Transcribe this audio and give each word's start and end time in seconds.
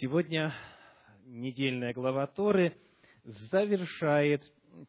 Сегодня 0.00 0.52
недельная 1.24 1.92
глава 1.92 2.26
Торы 2.26 2.72
завершает 3.24 4.42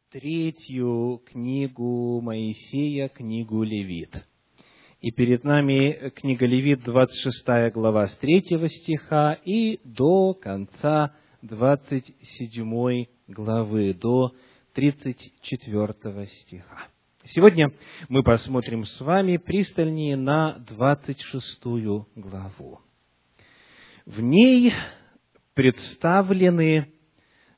третью 0.10 1.22
книгу 1.28 2.20
Моисея, 2.22 3.10
книгу 3.10 3.62
Левит. 3.62 4.26
И 5.02 5.12
перед 5.12 5.44
нами 5.44 6.10
книга 6.10 6.48
Левит, 6.48 6.82
26 6.84 7.72
глава 7.72 8.08
с 8.08 8.16
3 8.16 8.68
стиха 8.68 9.34
и 9.46 9.80
до 9.84 10.34
конца 10.34 11.14
27 11.44 13.06
главы, 13.28 13.94
до 13.94 14.34
34 14.74 16.28
стиха. 16.28 16.88
Сегодня 17.26 17.72
мы 18.10 18.24
посмотрим 18.24 18.86
с 18.86 19.00
вами 19.02 19.38
пристальнее 19.38 20.16
на 20.16 20.58
26 20.58 21.64
главу. 22.16 22.80
В 24.06 24.22
ней 24.22 24.72
представлены 25.56 26.94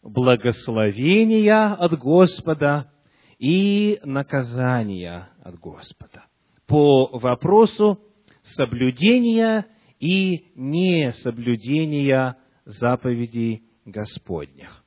благословения 0.01 1.73
от 1.73 1.99
Господа 1.99 2.89
и 3.37 3.99
наказания 4.05 5.27
от 5.43 5.59
Господа 5.59 6.23
по 6.65 7.07
вопросу 7.17 7.99
соблюдения 8.43 9.65
и 9.99 10.45
несоблюдения 10.55 12.37
заповедей 12.63 13.63
Господних. 13.83 14.85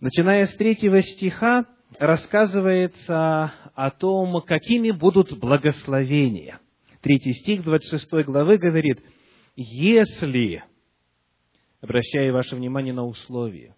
Начиная 0.00 0.46
с 0.46 0.54
третьего 0.54 1.02
стиха, 1.02 1.66
рассказывается 1.98 3.52
о 3.74 3.90
том, 3.90 4.40
какими 4.40 4.92
будут 4.92 5.38
благословения. 5.38 6.58
Третий 7.02 7.34
стих 7.34 7.64
26 7.64 8.24
главы 8.24 8.56
говорит– 8.56 9.04
если, 9.56 10.64
обращая 11.80 12.32
ваше 12.32 12.56
внимание 12.56 12.92
на 12.92 13.04
условия, 13.04 13.76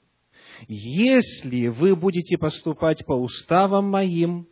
если 0.69 1.69
вы 1.69 1.95
будете 1.95 2.39
поступать 2.39 3.05
по 3.05 3.13
уставам 3.13 3.91
моим 3.91 4.49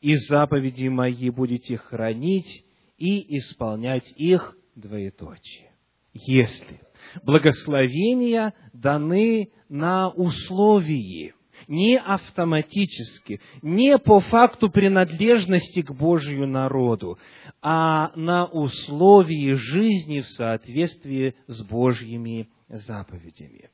и 0.00 0.16
заповеди 0.16 0.88
мои 0.88 1.30
будете 1.30 1.76
хранить 1.78 2.64
и 2.98 3.38
исполнять 3.38 4.12
их 4.16 4.56
двоеточие. 4.74 5.72
Если 6.12 6.80
благословения 7.22 8.54
даны 8.72 9.50
на 9.68 10.10
условии, 10.10 11.34
не 11.68 11.98
автоматически, 11.98 13.40
не 13.62 13.98
по 13.98 14.20
факту 14.20 14.70
принадлежности 14.70 15.82
к 15.82 15.92
Божию 15.92 16.46
народу, 16.46 17.18
а 17.62 18.12
на 18.16 18.46
условии 18.46 19.52
жизни 19.52 20.20
в 20.20 20.28
соответствии 20.28 21.34
с 21.46 21.62
Божьими 21.62 22.48
заповедями. 22.68 23.70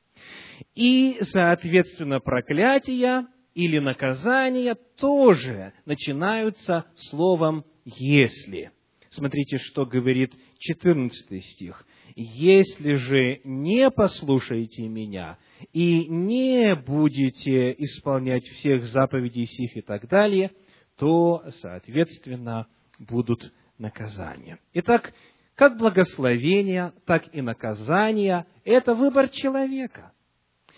И, 0.75 1.17
соответственно, 1.21 2.19
проклятия 2.19 3.27
или 3.53 3.79
наказания 3.79 4.75
тоже 4.97 5.73
начинаются 5.85 6.85
словом 6.95 7.65
«если». 7.85 8.71
Смотрите, 9.09 9.57
что 9.59 9.85
говорит 9.85 10.33
14 10.57 11.43
стих. 11.43 11.85
«Если 12.15 12.95
же 12.95 13.41
не 13.43 13.91
послушаете 13.91 14.87
меня 14.87 15.37
и 15.71 16.07
не 16.07 16.75
будете 16.75 17.71
исполнять 17.77 18.43
всех 18.43 18.85
заповедей 18.85 19.45
сих 19.45 19.77
и 19.77 19.81
так 19.81 20.07
далее, 20.07 20.51
то, 20.97 21.43
соответственно, 21.61 22.67
будут 22.99 23.53
наказания». 23.77 24.59
Итак, 24.73 25.13
как 25.55 25.77
благословение, 25.77 26.93
так 27.05 27.33
и 27.33 27.41
наказание– 27.41 28.45
это 28.63 28.95
выбор 28.95 29.29
человека. 29.29 30.11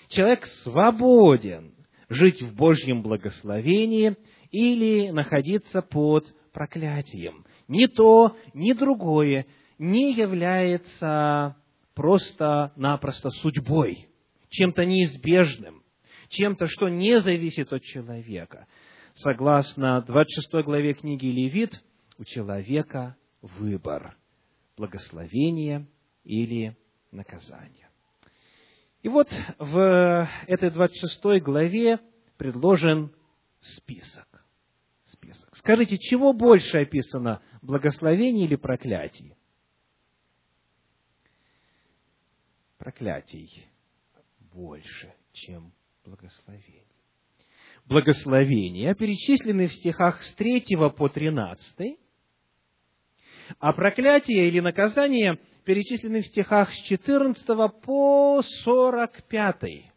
Человек 0.10 0.46
свободен 0.64 1.74
жить 2.10 2.42
в 2.42 2.56
Божьем 2.56 3.02
благословении 3.02 4.16
или 4.52 5.10
находиться 5.10 5.82
под 5.82 6.26
проклятием. 6.54 7.46
Ни 7.68 7.88
то, 7.88 8.36
ни 8.54 8.74
другое 8.74 9.48
не 9.78 10.14
является 10.14 11.58
просто-напросто 11.96 13.30
судьбой, 13.32 14.08
чем-то 14.56 14.86
неизбежным, 14.86 15.84
чем-то, 16.30 16.68
что 16.68 16.90
не 16.90 17.20
зависит 17.20 17.72
от 17.72 17.84
человека. 17.84 18.68
Согласно 19.16 20.02
26 20.02 20.66
главе 20.66 20.94
книги 20.94 21.28
Левит, 21.28 21.84
у 22.18 22.24
человека 22.24 23.16
выбор– 23.42 24.18
благословение 24.78 25.88
или 26.24 26.76
наказание. 27.12 27.90
И 29.02 29.08
вот 29.08 29.30
в 29.60 30.30
этой 30.48 30.72
26 30.72 31.42
главе 31.44 32.00
предложен 32.38 33.14
список. 33.60 34.28
список. 35.06 35.56
Скажите, 35.56 35.98
чего 35.98 36.34
больше 36.34 36.80
описано, 36.80 37.42
благословение 37.62 38.46
или 38.46 38.56
проклятие? 38.56 39.36
проклятий 42.86 43.68
больше, 44.56 45.14
чем 45.34 45.74
благословений. 46.06 46.88
Благословения 47.86 48.96
перечислены 48.96 49.68
в 49.68 49.74
стихах 49.74 50.24
с 50.24 50.34
3 50.34 50.66
по 50.98 51.10
13, 51.10 52.00
а 53.60 53.74
проклятие 53.74 54.48
или 54.48 54.62
наказание 54.62 55.38
перечислены 55.66 56.22
в 56.22 56.28
стихах 56.28 56.72
с 56.72 56.78
14 56.84 57.46
по 57.82 58.42
45. 58.42 59.92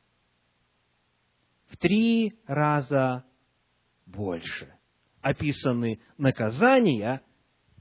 В 1.69 1.77
три 1.77 2.35
раза 2.47 3.25
больше 4.07 4.75
описаны 5.21 6.01
наказания, 6.17 7.23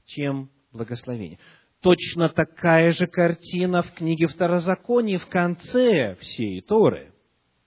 чем 0.04 0.50
благословения. 0.72 1.38
Точно 1.80 2.28
такая 2.28 2.92
же 2.92 3.06
картина 3.06 3.84
в 3.84 3.92
книге 3.92 4.26
Второзакония 4.26 5.20
в 5.20 5.28
конце 5.28 6.16
всей 6.16 6.60
Торы, 6.60 7.12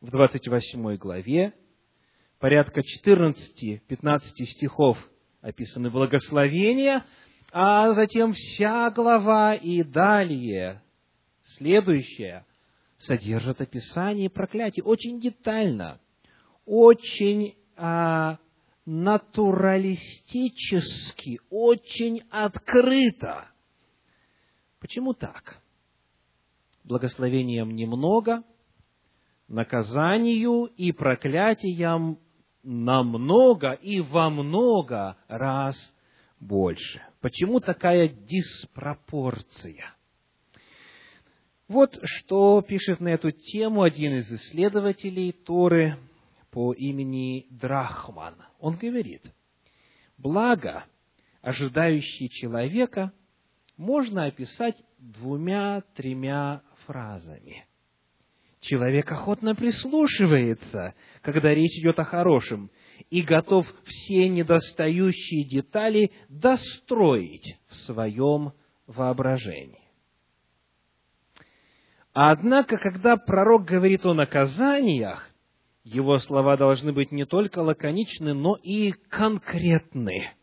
в 0.02 0.12
28 0.12 0.98
главе, 0.98 1.54
порядка 2.38 2.82
14-15 2.82 4.20
стихов 4.48 4.98
описаны 5.40 5.90
благословения, 5.90 7.06
а 7.54 7.94
затем 7.94 8.34
вся 8.34 8.90
глава 8.90 9.56
и 9.56 9.82
далее, 9.82 10.84
следующая, 11.58 12.46
содержит 12.98 13.62
описание 13.62 14.30
проклятий 14.30 14.84
очень 14.84 15.22
детально, 15.22 16.02
очень 16.66 17.56
а, 17.78 18.40
натуралистически, 18.86 21.40
очень 21.50 22.24
открыто– 22.30 23.48
Почему 24.82 25.14
так? 25.14 25.62
Благословением 26.84 27.76
немного, 27.76 28.44
наказанию 29.48 30.66
и 30.76 30.92
проклятиям 30.92 32.18
намного 32.64 33.74
и 33.74 34.02
во 34.02 34.32
много 34.32 35.18
раз 35.28 35.76
больше. 36.40 37.02
Почему 37.22 37.60
такая 37.60 38.08
диспропорция? 38.08 39.94
Вот 41.68 41.98
что 42.04 42.62
пишет 42.62 43.00
на 43.00 43.10
эту 43.10 43.30
тему 43.30 43.84
один 43.84 44.16
из 44.16 44.32
исследователей 44.32 45.32
Торы 45.32 45.96
по 46.50 46.74
имени 46.74 47.46
Драхман. 47.52 48.36
Он 48.60 48.76
говорит, 48.78 49.32
благо, 50.18 50.86
ожидающий 51.42 52.30
человека, 52.30 53.14
можно 53.82 54.26
описать 54.26 54.76
двумя-тремя 55.00 56.62
фразами. 56.86 57.66
Человек 58.60 59.12
охотно 59.12 59.56
прислушивается, 59.56 60.94
когда 61.24 61.52
речь 61.52 61.80
идет 61.80 61.98
о 61.98 62.04
хорошем, 62.04 62.70
и 63.10 63.24
готов 63.24 63.66
все 63.86 64.30
недостающие 64.30 65.46
детали 65.46 66.12
достроить 66.30 67.58
в 67.70 67.76
своем 67.78 68.54
воображении. 68.86 69.82
Однако, 72.14 72.78
когда 72.78 73.18
пророк 73.18 73.66
говорит 73.66 74.06
о 74.06 74.14
наказаниях, 74.14 75.28
его 75.84 76.20
слова 76.20 76.56
должны 76.56 76.94
быть 76.94 77.12
не 77.12 77.26
только 77.26 77.60
лаконичны, 77.60 78.36
но 78.36 78.58
и 78.58 78.92
конкретны. 78.92 80.36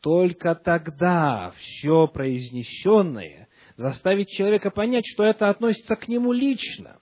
Только 0.00 0.54
тогда 0.54 1.52
все 1.56 2.06
произнесенное 2.08 3.48
заставит 3.76 4.28
человека 4.28 4.70
понять, 4.70 5.04
что 5.06 5.24
это 5.24 5.48
относится 5.48 5.96
к 5.96 6.08
нему 6.08 6.32
лично. 6.32 6.98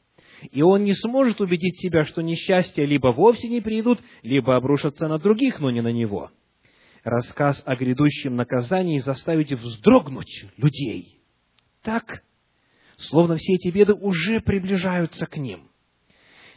И 0.51 0.63
он 0.63 0.85
не 0.85 0.95
сможет 0.95 1.41
убедить 1.41 1.81
себя, 1.81 2.05
что 2.05 2.23
несчастья 2.23 2.85
либо 2.85 3.09
вовсе 3.09 3.49
не 3.49 3.61
придут, 3.61 4.01
либо 4.23 4.57
обрушатся 4.57 5.09
на 5.09 5.19
других, 5.19 5.61
но 5.61 5.71
не 5.71 5.81
на 5.81 5.93
него. 5.93 6.31
Рассказ 7.03 7.63
о 7.65 7.77
грядущем 7.77 8.37
наказании 8.37 8.99
заставит 8.99 9.51
вздрогнуть 9.51 10.47
людей 10.57 11.19
так, 11.89 12.23
словно 12.99 13.37
все 13.37 13.55
эти 13.55 13.69
беды 13.69 13.95
уже 13.95 14.41
приближаются 14.41 15.27
к 15.27 15.39
ним. 15.39 15.71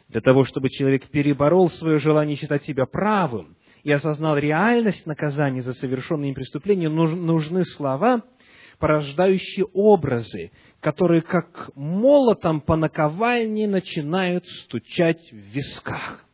Для 0.10 0.20
того, 0.20 0.44
чтобы 0.44 0.70
человек 0.70 1.08
переборол 1.08 1.70
свое 1.70 2.00
желание 2.00 2.36
считать 2.36 2.64
себя 2.64 2.86
правым 2.86 3.56
и 3.84 3.92
осознал 3.92 4.38
реальность 4.38 5.06
наказания 5.06 5.62
за 5.62 5.74
совершенные 5.74 6.30
им 6.30 6.36
преступления, 6.36 6.90
нужны 6.90 7.64
слова, 7.66 8.24
порождающие 8.80 9.66
образы, 9.74 10.52
которые 10.80 11.22
как 11.22 11.70
молотом 11.76 12.62
по 12.62 12.76
наковальне 12.76 13.68
начинают 13.68 14.46
стучать 14.64 15.32
в 15.32 15.36
висках. 15.36 16.26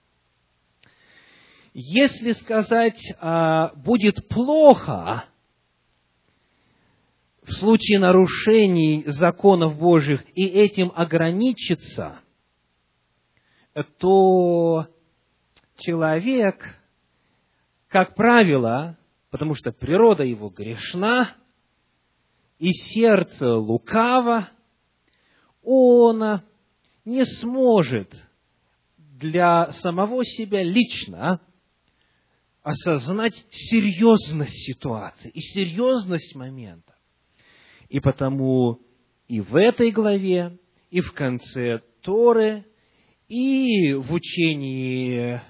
Если 1.73 2.31
сказать 2.31 2.99
а, 3.19 3.71
«будет 3.75 4.27
плохо», 4.29 5.25
в 7.47 7.53
случае 7.53 7.99
нарушений 7.99 9.03
законов 9.07 9.77
Божьих 9.77 10.21
и 10.35 10.45
этим 10.45 10.91
ограничиться, 10.93 12.19
то 13.99 14.87
человек, 15.77 16.76
как 17.87 18.15
правило, 18.15 18.97
потому 19.29 19.55
что 19.55 19.71
природа 19.71 20.23
его 20.23 20.49
грешна, 20.49 21.35
и 22.59 22.71
сердце 22.71 23.53
лукаво, 23.53 24.49
он 25.63 26.41
не 27.05 27.25
сможет 27.25 28.13
для 28.97 29.71
самого 29.71 30.25
себя 30.25 30.63
лично 30.63 31.39
осознать 32.63 33.45
серьезность 33.49 34.65
ситуации 34.65 35.29
и 35.29 35.39
серьезность 35.39 36.35
момента. 36.35 36.95
И 37.89 37.99
потому 37.99 38.81
и 39.27 39.39
в 39.39 39.55
этой 39.55 39.91
главе, 39.91 40.57
и 40.89 41.01
в 41.01 41.13
конце 41.13 41.81
Торы, 42.01 42.65
и 43.27 43.93
в 43.93 44.13
учении 44.13 45.41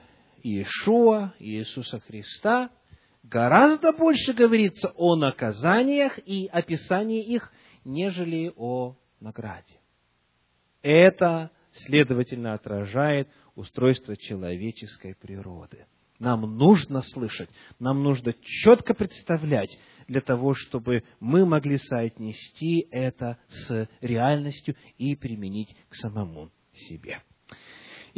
Иешуа, 0.48 1.34
Иисуса 1.40 2.00
Христа, 2.00 2.70
гораздо 3.24 3.92
больше 3.92 4.34
говорится 4.34 4.94
о 4.96 5.18
наказаниях 5.18 6.18
и 6.26 6.48
описании 6.48 7.22
их, 7.22 7.52
нежели 7.84 8.54
о 8.56 8.96
награде. 9.20 9.80
Это, 10.82 11.52
следовательно, 11.72 12.54
отражает 12.54 13.28
устройство 13.56 14.16
человеческой 14.16 15.16
природы. 15.16 15.86
Нам 16.18 16.42
нужно 16.42 17.02
слышать, 17.02 17.50
нам 17.78 18.02
нужно 18.02 18.34
четко 18.42 18.94
представлять 18.94 19.78
для 20.08 20.22
того, 20.22 20.54
чтобы 20.54 21.04
мы 21.20 21.46
могли 21.46 21.78
соотнести 21.78 22.88
это 22.90 23.38
с 23.50 23.90
реальностью 24.00 24.76
и 24.98 25.16
применить 25.16 25.76
к 25.90 25.96
самому 25.96 26.52
себе. 26.74 27.22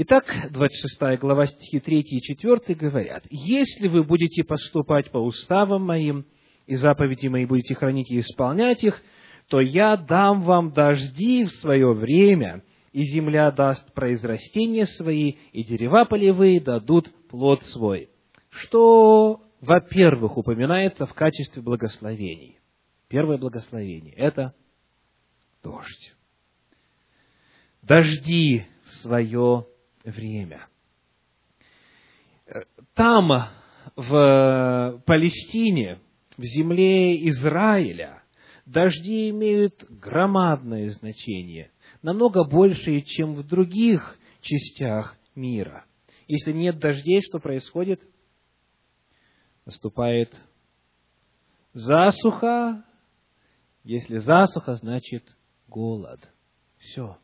Итак, 0.01 0.33
26 0.51 1.19
глава 1.19 1.45
стихи 1.45 1.81
3 1.81 1.99
и 1.99 2.21
4 2.21 2.73
говорят, 2.75 3.25
«Если 3.29 3.89
вы 3.89 4.05
будете 4.05 4.45
поступать 4.45 5.11
по 5.11 5.17
уставам 5.17 5.83
моим, 5.83 6.25
и 6.67 6.75
заповеди 6.75 7.27
мои 7.27 7.45
будете 7.45 7.75
хранить 7.75 8.09
и 8.09 8.21
исполнять 8.21 8.81
их, 8.81 9.01
то 9.49 9.59
я 9.59 9.97
дам 9.97 10.43
вам 10.43 10.71
дожди 10.71 11.43
в 11.43 11.49
свое 11.49 11.91
время, 11.91 12.63
и 12.93 13.01
земля 13.01 13.51
даст 13.51 13.93
произрастения 13.93 14.85
свои, 14.85 15.33
и 15.51 15.65
дерева 15.65 16.05
полевые 16.05 16.61
дадут 16.61 17.11
плод 17.27 17.61
свой». 17.63 18.07
Что, 18.51 19.41
во-первых, 19.59 20.37
упоминается 20.37 21.07
в 21.07 21.13
качестве 21.13 21.61
благословений? 21.61 22.57
Первое 23.09 23.37
благословение– 23.37 24.13
это 24.15 24.53
дождь. 25.61 26.15
Дожди 27.81 28.63
в 28.85 28.91
свое 29.01 29.65
время. 30.11 30.67
Там, 32.93 33.29
в 33.95 35.03
Палестине, 35.05 35.99
в 36.37 36.43
земле 36.43 37.27
Израиля, 37.29 38.23
дожди 38.65 39.29
имеют 39.29 39.83
громадное 39.89 40.89
значение, 40.89 41.71
намного 42.01 42.43
большее, 42.43 43.01
чем 43.01 43.35
в 43.35 43.45
других 43.45 44.17
частях 44.41 45.17
мира. 45.35 45.85
Если 46.27 46.51
нет 46.51 46.79
дождей, 46.79 47.21
что 47.21 47.39
происходит? 47.39 48.01
Наступает 49.65 50.39
засуха. 51.73 52.85
Если 53.83 54.17
засуха, 54.17 54.75
значит 54.75 55.23
голод. 55.67 56.19
Все. 56.77 57.17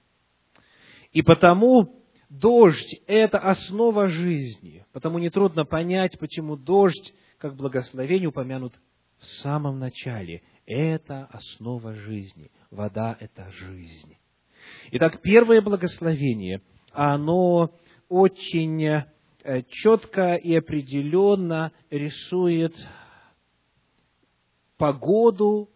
И 1.11 1.21
потому 1.21 2.04
Дождь– 2.39 3.01
это 3.07 3.39
основа 3.39 4.09
жизни. 4.09 4.85
Потому 4.91 5.19
нетрудно 5.19 5.63
понять, 5.63 6.19
почему 6.19 6.57
дождь, 6.57 7.13
как 7.37 7.55
благословение, 7.55 8.27
упомянут 8.27 8.73
в 9.19 9.25
самом 9.25 9.79
начале. 9.79 10.43
Это 10.65 11.25
основа 11.31 11.93
жизни. 11.93 12.51
Вода– 12.71 13.15
это 13.19 13.49
жизнь. 13.51 14.17
Итак, 14.91 15.21
первое 15.21 15.61
благословение, 15.61 16.61
оно 16.91 17.71
очень 18.09 18.83
э, 18.83 19.05
четко 19.69 20.35
и 20.35 20.55
определенно 20.55 21.71
рисует 21.89 22.75
погоду 24.77 25.69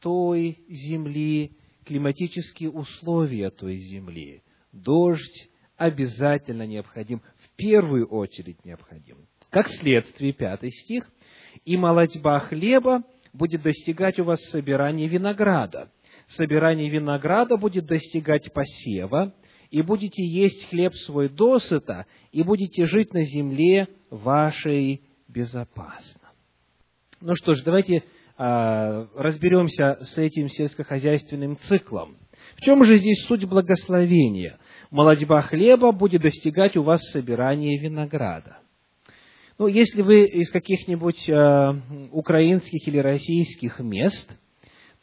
той 0.00 0.64
земли, 0.68 1.58
климатические 1.84 2.70
условия 2.70 3.50
той 3.50 3.76
земли. 3.76 4.42
Дождь 4.72 5.50
обязательно 5.76 6.66
необходим, 6.66 7.22
в 7.38 7.56
первую 7.56 8.06
очередь 8.06 8.64
необходим. 8.64 9.18
Как 9.50 9.68
следствие, 9.68 10.32
пятый 10.32 10.70
стих, 10.70 11.08
«И 11.64 11.76
молодьба 11.76 12.40
хлеба 12.40 13.02
будет 13.32 13.62
достигать 13.62 14.18
у 14.18 14.24
вас 14.24 14.40
собирания 14.50 15.08
винограда. 15.08 15.90
Собирание 16.26 16.90
винограда 16.90 17.56
будет 17.56 17.86
достигать 17.86 18.52
посева, 18.52 19.34
и 19.70 19.80
будете 19.82 20.22
есть 20.24 20.68
хлеб 20.68 20.94
свой 20.94 21.28
досыта, 21.28 22.06
и 22.30 22.42
будете 22.42 22.84
жить 22.84 23.14
на 23.14 23.22
земле 23.22 23.88
вашей 24.10 25.02
безопасно». 25.28 26.20
Ну 27.20 27.34
что 27.34 27.54
ж, 27.54 27.62
давайте 27.62 28.04
а, 28.36 29.08
разберемся 29.14 29.96
с 30.00 30.18
этим 30.18 30.48
сельскохозяйственным 30.48 31.56
циклом. 31.56 32.16
В 32.56 32.60
чем 32.60 32.84
же 32.84 32.98
здесь 32.98 33.24
суть 33.26 33.44
благословения? 33.46 34.58
Молодьба 34.90 35.42
хлеба 35.42 35.92
будет 35.92 36.22
достигать 36.22 36.76
у 36.76 36.82
вас 36.82 37.00
собирания 37.10 37.78
винограда. 37.78 38.58
Ну, 39.58 39.66
если 39.68 40.02
вы 40.02 40.24
из 40.24 40.50
каких-нибудь 40.50 41.28
э, 41.28 41.74
украинских 42.12 42.86
или 42.86 42.98
российских 42.98 43.80
мест, 43.80 44.36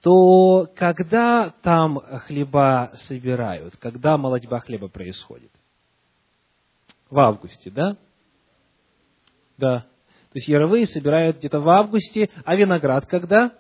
то 0.02 0.68
когда 0.76 1.54
там 1.64 2.00
хлеба 2.28 2.92
собирают, 3.08 3.78
когда 3.78 4.18
молодьба 4.18 4.60
хлеба 4.60 4.90
происходит? 4.90 5.52
В 7.10 7.18
августе, 7.20 7.72
да? 7.72 7.98
Да. 9.58 9.80
То 9.80 10.38
есть 10.40 10.48
яровые 10.48 10.86
собирают 10.86 11.38
где-то 11.38 11.60
в 11.60 11.70
августе, 11.70 12.30
а 12.44 12.56
виноград 12.56 13.06
когда? 13.06 13.54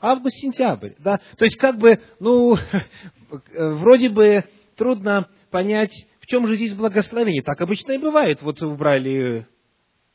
Август-сентябрь, 0.00 0.94
да. 0.98 1.18
То 1.36 1.44
есть, 1.44 1.56
как 1.56 1.78
бы, 1.78 2.00
ну, 2.18 2.56
вроде 3.54 4.08
бы 4.08 4.44
трудно 4.76 5.28
понять, 5.50 5.92
в 6.20 6.26
чем 6.26 6.46
же 6.46 6.56
здесь 6.56 6.74
благословение. 6.74 7.42
Так 7.42 7.60
обычно 7.60 7.92
и 7.92 7.98
бывает. 7.98 8.40
Вот 8.42 8.62
убрали 8.62 9.46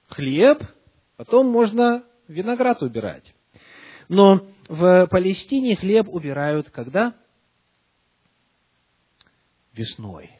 хлеб, 0.08 0.64
потом 1.18 1.48
можно 1.48 2.04
виноград 2.28 2.82
убирать. 2.82 3.34
Но 4.08 4.48
в 4.68 5.08
Палестине 5.08 5.76
хлеб 5.76 6.08
убирают 6.10 6.70
когда? 6.70 7.16
Весной. 9.74 10.32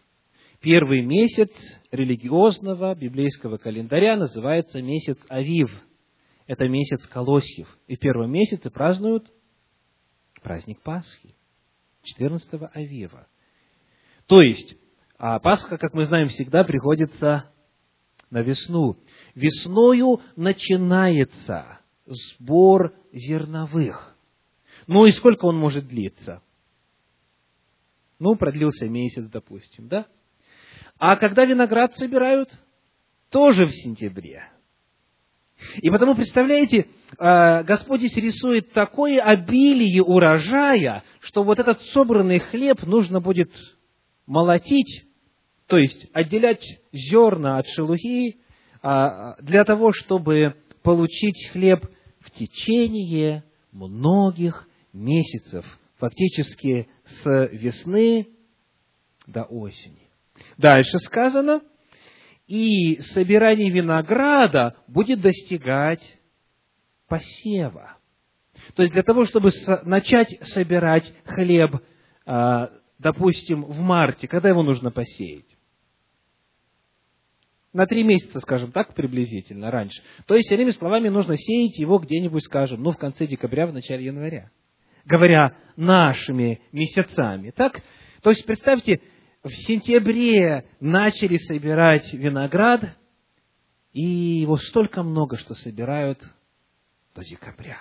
Первый 0.62 1.02
месяц 1.02 1.52
религиозного 1.92 2.96
библейского 2.96 3.58
календаря 3.58 4.16
называется 4.16 4.82
месяц 4.82 5.20
Авив. 5.30 5.72
Это 6.48 6.68
месяц 6.68 7.06
колосьев. 7.08 7.68
И 7.88 7.96
в 7.96 8.00
первом 8.00 8.32
месяце 8.32 8.70
празднуют 8.70 9.32
праздник 10.46 10.80
Пасхи, 10.82 11.36
14 12.04 12.48
Авива. 12.74 13.28
То 14.28 14.42
есть, 14.42 14.78
а 15.18 15.40
Пасха, 15.40 15.80
как 15.80 15.96
мы 15.96 16.06
знаем, 16.06 16.28
всегда 16.28 16.64
приходится 16.64 17.52
на 18.30 18.42
весну. 18.44 18.96
Весною 19.34 20.22
начинается 20.36 21.80
сбор 22.06 22.94
зерновых. 23.12 24.16
Ну 24.86 25.06
и 25.06 25.12
сколько 25.12 25.46
он 25.46 25.58
может 25.58 25.88
длиться? 25.88 26.44
Ну, 28.20 28.36
продлился 28.36 28.88
месяц, 28.88 29.26
допустим, 29.26 29.88
да? 29.88 30.06
А 31.00 31.16
когда 31.16 31.46
виноград 31.46 31.98
собирают? 31.98 32.52
Тоже 33.30 33.66
в 33.66 33.72
сентябре. 33.72 34.48
И 35.82 35.90
потому, 35.90 36.16
представляете, 36.16 36.88
э, 37.18 37.64
Господь 37.64 38.00
здесь 38.00 38.18
рисует 38.18 38.72
такое 38.74 39.22
обилие 39.22 40.04
урожая, 40.04 41.04
что 41.20 41.44
вот 41.44 41.60
этот 41.60 41.82
собранный 41.94 42.40
хлеб 42.40 42.84
нужно 42.84 43.20
будет 43.22 43.52
молотить, 44.26 45.06
то 45.68 45.78
есть 45.78 46.08
отделять 46.14 46.64
зерна 46.92 47.58
от 47.58 47.68
шелухи, 47.68 48.38
а, 48.82 49.36
для 49.42 49.64
того, 49.64 49.92
чтобы 49.92 50.56
получить 50.84 51.50
хлеб 51.52 51.88
в 52.20 52.32
течение 52.32 53.44
многих 53.72 54.68
месяцев, 54.94 55.66
фактически 55.98 56.88
с 57.06 57.50
весны 57.52 58.28
до 59.28 59.44
осени. 59.44 60.08
Дальше 60.58 61.00
сказано, 61.00 61.62
и 62.48 63.00
собирание 63.00 63.70
винограда 63.70 64.76
будет 64.88 65.22
достигать 65.22 66.20
посева. 67.08 67.98
То 68.76 68.84
есть 68.84 68.94
для 68.94 69.04
того, 69.04 69.26
чтобы 69.26 69.50
начать 69.84 70.38
собирать 70.42 71.14
хлеб, 71.26 71.82
а, 72.26 72.72
допустим, 73.00 73.64
в 73.64 73.80
марте, 73.80 74.28
когда 74.28 74.50
его 74.50 74.64
нужно 74.64 74.92
посеять? 74.92 75.58
На 77.74 77.86
три 77.86 78.04
месяца, 78.04 78.40
скажем 78.40 78.72
так, 78.72 78.94
приблизительно, 78.94 79.70
раньше. 79.70 80.02
То 80.28 80.36
есть, 80.36 80.50
иными 80.50 80.70
словами, 80.70 81.10
нужно 81.10 81.36
сеять 81.36 81.78
его 81.78 82.00
где-нибудь, 82.00 82.46
скажем, 82.46 82.82
ну, 82.82 82.92
в 82.92 82.98
конце 82.98 83.28
декабря, 83.28 83.68
в 83.68 83.74
начале 83.74 84.06
января. 84.06 84.50
Говоря 85.04 85.58
нашими 85.76 86.62
месяцами. 86.72 87.52
Так? 87.52 87.82
То 88.22 88.30
есть, 88.30 88.46
представьте, 88.46 89.02
в 89.46 89.54
сентябре 89.54 90.66
начали 90.80 91.38
собирать 91.38 92.12
виноград, 92.14 92.98
и 93.94 94.02
его 94.02 94.58
столько 94.58 95.04
много, 95.04 95.38
что 95.38 95.54
собирают 95.54 96.20
до 97.14 97.24
декабря. 97.24 97.78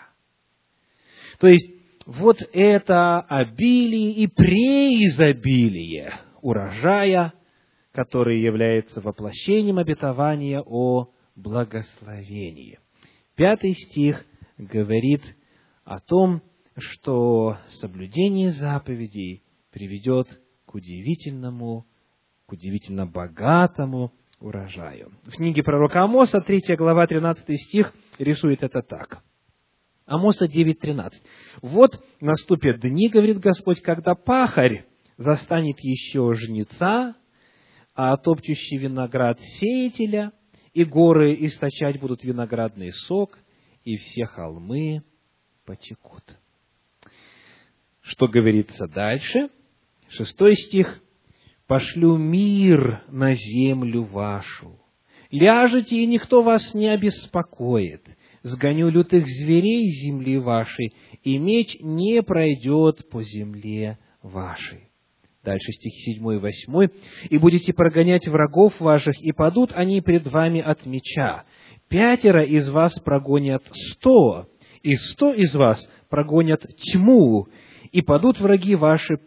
То 1.38 1.48
есть, 1.48 1.72
вот 2.04 2.36
это 2.52 3.20
обилие 3.20 4.12
и 4.12 4.26
преизобилие 4.26 6.12
урожая, 6.42 7.32
который 7.92 8.40
является 8.40 9.00
воплощением 9.00 9.78
обетования 9.78 10.60
о 10.60 11.10
благословении. 11.34 12.78
Пятый 13.36 13.72
стих 13.72 14.22
говорит 14.58 15.22
о 15.84 15.98
том, 15.98 16.42
что 16.76 17.56
соблюдение 17.80 18.50
заповедей 18.50 19.42
приведет 19.70 20.28
удивительному, 20.74 21.86
к 22.46 22.52
удивительно 22.52 23.06
богатому 23.06 24.12
урожаю. 24.40 25.12
В 25.24 25.30
книге 25.30 25.62
пророка 25.62 26.02
Амоса, 26.02 26.40
3 26.40 26.76
глава, 26.76 27.06
13 27.06 27.60
стих, 27.60 27.94
рисует 28.18 28.62
это 28.62 28.82
так. 28.82 29.22
Амоса 30.06 30.46
9.13. 30.46 31.12
«Вот 31.62 32.04
наступят 32.20 32.80
дни, 32.80 33.08
говорит 33.08 33.38
Господь, 33.38 33.80
когда 33.80 34.14
пахарь 34.14 34.84
застанет 35.16 35.78
еще 35.80 36.34
жнеца, 36.34 37.16
а 37.94 38.16
топчущий 38.16 38.76
виноград 38.76 39.40
сеятеля, 39.40 40.32
и 40.74 40.84
горы 40.84 41.36
источать 41.46 42.00
будут 42.00 42.22
виноградный 42.22 42.92
сок, 42.92 43.38
и 43.84 43.96
все 43.96 44.26
холмы 44.26 45.02
потекут». 45.64 46.22
Что 48.02 48.28
говорится 48.28 48.86
дальше? 48.86 49.48
Шестой 50.16 50.54
стих. 50.54 51.00
«Пошлю 51.66 52.16
мир 52.16 53.02
на 53.08 53.34
землю 53.34 54.04
вашу. 54.04 54.78
Ляжете, 55.32 55.96
и 55.96 56.06
никто 56.06 56.42
вас 56.42 56.72
не 56.72 56.86
обеспокоит. 56.86 58.06
Сгоню 58.42 58.90
лютых 58.90 59.26
зверей 59.26 59.88
земли 59.88 60.38
вашей, 60.38 60.92
и 61.24 61.38
меч 61.38 61.78
не 61.80 62.22
пройдет 62.22 63.08
по 63.10 63.24
земле 63.24 63.98
вашей». 64.22 64.90
Дальше 65.42 65.72
стих 65.72 65.92
7 65.94 66.34
и 66.34 66.38
8. 66.38 66.88
«И 67.30 67.38
будете 67.38 67.72
прогонять 67.72 68.28
врагов 68.28 68.78
ваших, 68.78 69.20
и 69.20 69.32
падут 69.32 69.72
они 69.74 70.00
пред 70.00 70.28
вами 70.28 70.60
от 70.60 70.86
меча. 70.86 71.44
Пятеро 71.88 72.44
из 72.44 72.68
вас 72.68 73.00
прогонят 73.00 73.64
сто, 73.72 74.46
и 74.82 74.94
сто 74.94 75.32
из 75.32 75.56
вас 75.56 75.90
прогонят 76.08 76.64
тьму, 76.76 77.48
и 77.90 78.00
падут 78.00 78.38
враги 78.38 78.76
ваши 78.76 79.18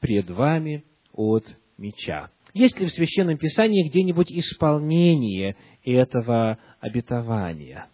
пред 0.00 0.30
вами 0.30 0.84
от 1.12 1.44
меча. 1.76 2.30
Есть 2.54 2.78
ли 2.80 2.86
в 2.86 2.90
Священном 2.90 3.36
Писании 3.36 3.88
где-нибудь 3.88 4.32
исполнение 4.32 5.56
этого 5.84 6.58
обетования? 6.80 7.88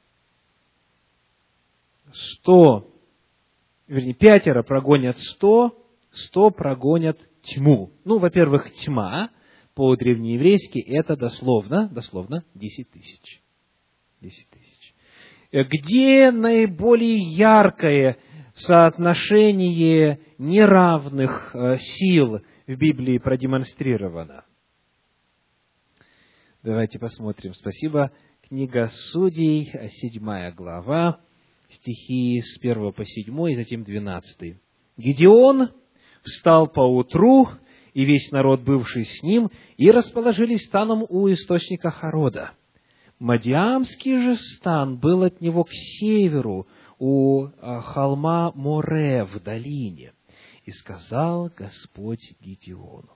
Сто, 2.12 2.88
вернее, 3.88 4.14
пятеро 4.14 4.62
прогонят 4.62 5.18
сто, 5.18 5.84
сто 6.12 6.50
прогонят 6.50 7.18
тьму. 7.42 7.90
Ну, 8.04 8.18
во-первых, 8.18 8.73
тьма 8.75 9.30
по-древнееврейски 9.75 10.78
это 10.78 11.16
дословно, 11.16 11.88
дословно 11.88 12.44
десять 12.54 12.90
тысяч. 12.90 13.42
Десять 14.20 14.49
тысяч. 14.50 14.94
Где 15.50 16.30
наиболее 16.30 17.18
яркое 17.18 18.18
соотношение 18.54 20.20
неравных 20.38 21.54
э, 21.54 21.76
сил 21.78 22.40
в 22.66 22.76
Библии 22.76 23.18
продемонстрировано. 23.18 24.44
Давайте 26.62 26.99
посмотрим. 26.99 27.52
Спасибо. 27.54 28.11
Книга 28.49 28.88
Судей, 28.88 29.70
седьмая 29.90 30.52
глава, 30.52 31.20
стихи 31.68 32.40
с 32.40 32.58
первого 32.58 32.92
по 32.92 33.04
седьмой, 33.04 33.52
и 33.52 33.56
затем 33.56 33.84
двенадцатый. 33.84 34.61
Гедеон 34.96 35.70
встал 36.23 36.68
поутру, 36.68 37.49
и 37.92 38.04
весь 38.04 38.30
народ, 38.32 38.62
бывший 38.62 39.04
с 39.04 39.23
ним, 39.23 39.50
и 39.76 39.90
расположились 39.90 40.64
станом 40.66 41.04
у 41.08 41.30
источника 41.30 41.90
Харода. 41.90 42.52
Мадиамский 43.18 44.20
же 44.23 44.37
стан 44.37 44.99
был 44.99 45.23
от 45.23 45.40
него 45.40 45.64
к 45.64 45.70
северу, 45.73 46.66
у 46.98 47.46
а, 47.60 47.80
холма 47.80 48.52
Море 48.54 49.24
в 49.24 49.42
долине. 49.42 50.12
И 50.64 50.70
сказал 50.70 51.50
Господь 51.54 52.34
Гедеону, 52.40 53.10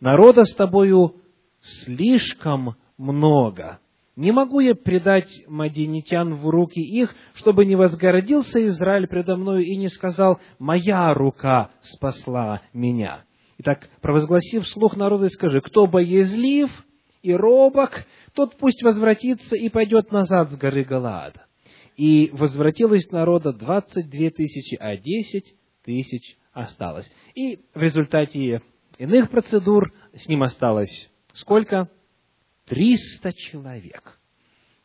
народа 0.00 0.44
с 0.44 0.54
тобою 0.54 1.14
слишком 1.60 2.74
много. 2.96 3.78
Не 4.16 4.32
могу 4.32 4.58
я 4.58 4.74
предать 4.74 5.44
мадинитян 5.46 6.34
в 6.34 6.48
руки 6.48 6.80
их, 6.80 7.14
чтобы 7.34 7.64
не 7.64 7.76
возгордился 7.76 8.66
Израиль 8.66 9.06
предо 9.06 9.36
мною 9.36 9.64
и 9.64 9.76
не 9.76 9.88
сказал, 9.88 10.40
«Моя 10.58 11.14
рука 11.14 11.70
спасла 11.80 12.62
меня». 12.72 13.22
Итак, 13.58 13.88
провозгласив 14.00 14.64
вслух 14.64 14.96
народа, 14.96 15.28
скажи, 15.28 15.60
кто 15.60 15.86
боязлив 15.86 16.70
и 17.22 17.32
робок, 17.32 18.04
тот 18.34 18.56
пусть 18.56 18.82
возвратится 18.82 19.54
и 19.54 19.68
пойдет 19.68 20.10
назад 20.10 20.50
с 20.50 20.56
горы 20.56 20.82
Галаада 20.82 21.47
и 21.98 22.30
возвратилось 22.32 23.10
народа 23.10 23.52
22 23.52 24.30
тысячи, 24.30 24.76
а 24.76 24.96
10 24.96 25.56
тысяч 25.82 26.38
осталось. 26.52 27.10
И 27.34 27.58
в 27.74 27.82
результате 27.82 28.62
иных 28.98 29.30
процедур 29.30 29.92
с 30.14 30.28
ним 30.28 30.44
осталось 30.44 31.10
сколько? 31.34 31.90
300 32.66 33.32
человек. 33.32 34.20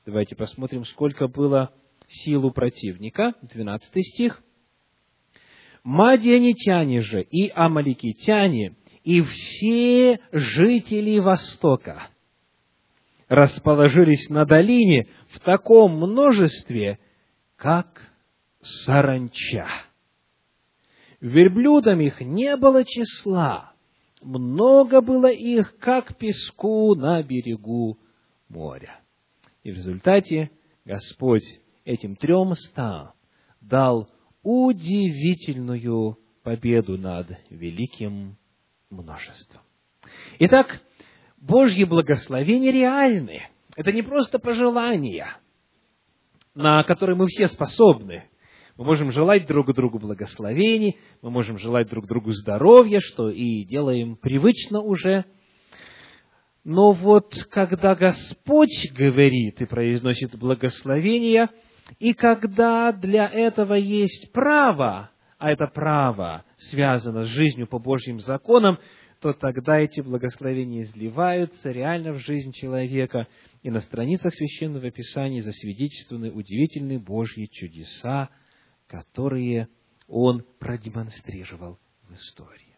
Давайте 0.08 0.36
посмотрим, 0.36 0.86
сколько 0.86 1.27
было 1.27 1.72
сил 2.08 2.48
у 2.48 2.51
противника. 2.51 3.36
12 3.43 4.08
стих. 4.08 4.41
Мадианитяне 5.84 7.01
же 7.01 7.22
и 7.22 7.51
амаликитяне, 7.53 8.75
и 9.03 9.22
все 9.22 10.20
жители 10.32 11.20
Востока 11.20 12.08
расположились 13.27 14.29
на 14.29 14.46
долине 14.46 15.08
в 15.29 15.39
таком 15.39 15.98
множестве, 15.98 17.00
как 17.63 18.12
саранча. 18.62 19.65
Верблюдам 21.22 22.01
их 22.01 22.20
не 22.20 22.58
было 22.58 22.84
числа, 22.84 23.72
много 24.22 25.00
было 25.00 25.32
их, 25.32 25.77
как 25.77 26.17
песку 26.17 26.93
на 26.96 27.24
берегу 27.24 27.98
моря. 28.50 29.00
И 29.63 29.72
в 29.72 29.75
результате 29.75 30.51
Господь 30.84 31.62
этим 31.86 32.17
трем 32.17 32.53
ста 32.55 33.13
дал 33.62 34.10
удивительную 34.41 36.17
победу 36.43 36.98
над 36.98 37.27
великим 37.50 38.36
множеством. 38.89 39.62
Итак, 40.38 40.82
Божьи 41.38 41.86
благословения 41.86 42.74
реальны. 42.74 43.48
Это 43.77 43.93
не 43.93 44.01
просто 44.01 44.38
пожелания– 44.38 45.38
на 46.55 46.83
который 46.83 47.15
мы 47.15 47.27
все 47.27 47.48
способны. 47.48 48.24
Мы 48.77 48.86
можем 48.86 49.12
желать 49.12 49.45
друг 49.45 49.74
другу 49.74 50.00
благословений, 50.00 50.98
мы 51.22 51.29
можем 51.29 51.60
желать 51.60 51.89
друг 51.89 52.07
другу 52.07 52.31
здоровья, 52.31 53.00
что 53.01 53.29
и 53.29 53.63
делаем 53.65 54.15
привычно 54.15 54.81
уже. 54.81 55.25
Но 56.63 56.91
вот 56.93 57.36
когда 57.51 57.93
Господь 57.93 58.91
говорит 58.98 59.62
и 59.62 59.65
произносит 59.65 60.36
благословение, 60.36 61.50
и 62.00 62.13
когда 62.13 62.91
для 62.91 63.27
этого 63.27 63.74
есть 63.74 64.31
право, 64.31 65.12
а 65.38 65.51
это 65.51 65.67
право 65.67 66.45
связано 66.57 67.25
с 67.25 67.27
жизнью 67.27 67.67
по 67.67 67.77
Божьим 67.77 68.22
законам, 68.22 68.79
то 69.19 69.33
тогда 69.33 69.79
эти 69.79 70.01
благословения 70.01 70.83
изливаются 70.83 71.72
реально 71.72 72.13
в 72.13 72.19
жизнь 72.19 72.51
человека, 72.53 73.27
и 73.63 73.72
на 73.72 73.79
страницах 73.79 74.34
Священного 74.34 74.91
Писания 74.91 75.41
засвидетельствованы 75.41 76.32
удивительные 76.32 77.00
Божьи 77.00 77.48
чудеса, 77.50 78.29
которые 78.88 79.70
Он 80.08 80.46
продемонстрировал 80.60 81.79
в 82.03 82.13
истории. 82.13 82.77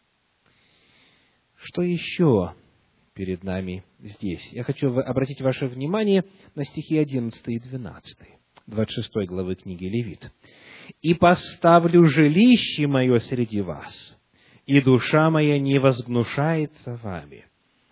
Что 1.56 1.82
еще 1.82 2.54
перед 3.16 3.44
нами 3.44 3.84
здесь? 4.00 4.48
Я 4.54 4.64
хочу 4.64 4.96
обратить 4.96 5.42
ваше 5.42 5.66
внимание 5.66 6.24
на 6.54 6.64
стихи 6.64 7.00
11 7.00 7.42
и 7.48 7.60
12, 7.60 8.18
26 8.68 9.28
главы 9.28 9.56
книги 9.56 9.86
Левит. 9.86 10.32
«И 11.02 11.16
поставлю 11.16 12.06
жилище 12.06 12.86
мое 12.86 13.18
среди 13.18 13.62
вас, 13.62 14.20
и 14.68 14.80
душа 14.82 15.32
моя 15.32 15.58
не 15.58 15.80
возгнушается 15.80 16.98
вами, 16.98 17.48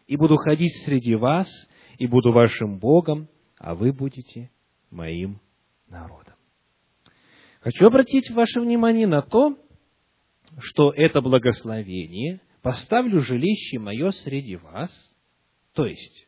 и 0.06 0.16
буду 0.16 0.38
ходить 0.38 0.76
среди 0.84 1.16
вас, 1.16 1.50
и 1.98 2.08
буду 2.08 2.32
вашим 2.32 2.80
Богом, 2.80 3.30
а 3.58 3.76
вы 3.76 3.94
будете 3.94 4.52
моим 4.90 5.40
народом». 5.88 6.36
Хочу 7.62 7.86
обратить 7.86 8.30
ваше 8.32 8.60
внимание 8.60 9.08
на 9.08 9.22
то, 9.22 9.58
что 10.60 10.92
это 10.92 11.22
благословение 11.22 12.42
«поставлю 12.62 13.22
жилище 13.22 13.80
мое 13.80 14.12
среди 14.12 14.58
вас», 14.58 14.92
то 15.74 15.86
есть 15.86 16.28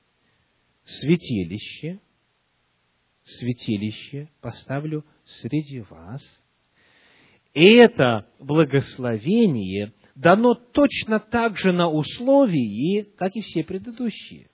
святилище, 0.84 2.00
святилище 3.24 4.30
поставлю 4.42 5.06
среди 5.26 5.82
вас. 5.82 6.22
И 7.54 7.64
это 7.64 8.28
благословение 8.40 9.94
дано 10.16 10.56
точно 10.56 11.20
так 11.20 11.58
же 11.58 11.72
на 11.72 11.90
условии, 11.90 13.04
как 13.18 13.36
и 13.36 13.42
все 13.42 13.64
предыдущие. 13.64 14.50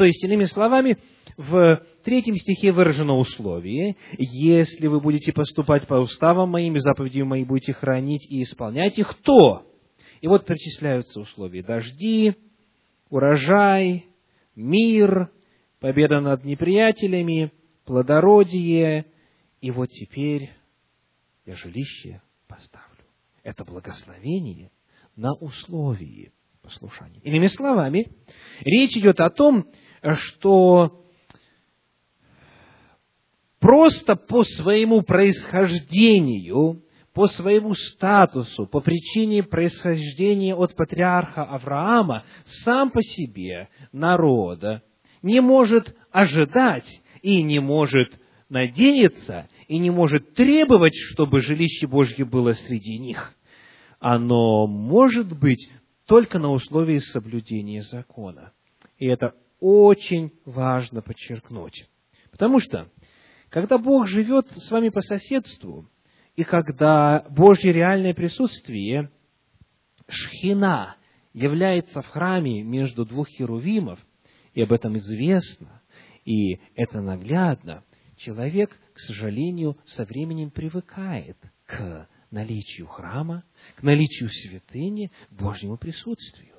То 0.00 0.06
есть, 0.06 0.24
иными 0.24 0.44
словами, 0.44 0.96
в 1.36 1.84
третьем 2.04 2.34
стихе 2.34 2.72
выражено 2.72 3.18
условие, 3.18 3.96
если 4.16 4.86
вы 4.86 4.98
будете 4.98 5.30
поступать 5.30 5.86
по 5.86 5.96
уставам 5.96 6.48
моим 6.48 6.76
и 6.76 6.78
заповедям 6.78 7.28
моим 7.28 7.46
будете 7.46 7.74
хранить 7.74 8.24
и 8.30 8.42
исполнять 8.44 8.98
их, 8.98 9.12
то... 9.22 9.70
И 10.22 10.26
вот 10.26 10.46
перечисляются 10.46 11.20
условия. 11.20 11.62
Дожди, 11.62 12.34
урожай, 13.10 14.06
мир, 14.56 15.30
победа 15.80 16.20
над 16.20 16.46
неприятелями, 16.46 17.52
плодородие. 17.84 19.04
И 19.60 19.70
вот 19.70 19.90
теперь 19.90 20.48
я 21.44 21.56
жилище 21.56 22.22
поставлю. 22.48 23.04
Это 23.42 23.66
благословение 23.66 24.70
на 25.14 25.34
условии 25.34 26.32
послушания. 26.62 27.20
Иными 27.22 27.48
словами, 27.48 28.06
речь 28.60 28.96
идет 28.96 29.20
о 29.20 29.28
том, 29.28 29.66
что 30.16 31.04
просто 33.58 34.16
по 34.16 34.42
своему 34.42 35.02
происхождению, 35.02 36.82
по 37.12 37.26
своему 37.26 37.74
статусу, 37.74 38.66
по 38.66 38.80
причине 38.80 39.42
происхождения 39.42 40.54
от 40.54 40.74
патриарха 40.74 41.44
Авраама, 41.44 42.24
сам 42.44 42.90
по 42.90 43.02
себе 43.02 43.68
народа 43.92 44.82
не 45.22 45.40
может 45.40 45.94
ожидать 46.10 47.00
и 47.22 47.42
не 47.42 47.60
может 47.60 48.18
надеяться 48.48 49.48
и 49.68 49.78
не 49.78 49.90
может 49.90 50.34
требовать, 50.34 50.94
чтобы 51.12 51.40
жилище 51.40 51.86
Божье 51.86 52.24
было 52.24 52.52
среди 52.52 52.98
них. 52.98 53.34
Оно 53.98 54.66
может 54.66 55.38
быть 55.38 55.70
только 56.06 56.38
на 56.38 56.50
условии 56.50 56.98
соблюдения 56.98 57.82
закона. 57.82 58.52
И 58.98 59.06
это 59.06 59.34
очень 59.60 60.32
важно 60.44 61.02
подчеркнуть. 61.02 61.88
Потому 62.30 62.60
что, 62.60 62.90
когда 63.48 63.78
Бог 63.78 64.06
живет 64.06 64.50
с 64.50 64.70
вами 64.70 64.88
по 64.88 65.02
соседству, 65.02 65.88
и 66.36 66.44
когда 66.44 67.26
Божье 67.30 67.72
реальное 67.72 68.14
присутствие, 68.14 69.10
шхина, 70.08 70.96
является 71.32 72.02
в 72.02 72.06
храме 72.06 72.62
между 72.62 73.04
двух 73.04 73.28
херувимов, 73.28 74.00
и 74.54 74.62
об 74.62 74.72
этом 74.72 74.96
известно, 74.98 75.82
и 76.24 76.60
это 76.74 77.00
наглядно, 77.00 77.84
человек, 78.16 78.76
к 78.92 78.98
сожалению, 78.98 79.78
со 79.86 80.04
временем 80.04 80.50
привыкает 80.50 81.36
к 81.66 82.08
наличию 82.30 82.86
храма, 82.86 83.44
к 83.76 83.82
наличию 83.82 84.28
святыни, 84.28 85.10
к 85.30 85.32
Божьему 85.32 85.76
присутствию. 85.76 86.56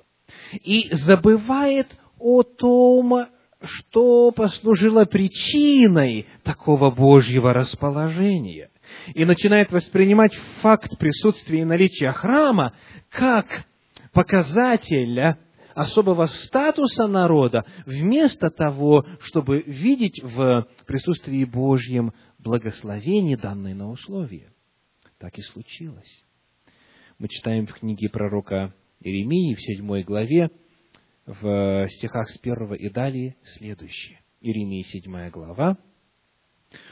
И 0.62 0.92
забывает 0.92 1.96
о 2.22 2.42
том, 2.42 3.26
что 3.62 4.30
послужило 4.30 5.04
причиной 5.04 6.26
такого 6.42 6.90
Божьего 6.90 7.52
расположения. 7.52 8.70
И 9.14 9.24
начинает 9.24 9.72
воспринимать 9.72 10.34
факт 10.60 10.98
присутствия 10.98 11.62
и 11.62 11.64
наличия 11.64 12.12
храма 12.12 12.74
как 13.10 13.66
показателя 14.12 15.38
особого 15.74 16.26
статуса 16.26 17.06
народа, 17.06 17.64
вместо 17.86 18.50
того, 18.50 19.06
чтобы 19.20 19.62
видеть 19.62 20.22
в 20.22 20.66
присутствии 20.86 21.44
Божьем 21.44 22.12
благословение, 22.38 23.36
данное 23.36 23.74
на 23.74 23.90
условие. 23.90 24.52
Так 25.18 25.38
и 25.38 25.42
случилось. 25.42 26.24
Мы 27.18 27.28
читаем 27.28 27.66
в 27.66 27.72
книге 27.74 28.10
пророка 28.10 28.74
Иеремии 29.00 29.54
в 29.54 29.62
седьмой 29.62 30.02
главе, 30.02 30.50
в 31.26 31.86
стихах 31.88 32.28
с 32.28 32.38
первого 32.38 32.74
и 32.74 32.88
далее 32.88 33.36
следующее. 33.56 34.20
Иеремии, 34.40 34.82
седьмая 34.82 35.30
глава. 35.30 35.78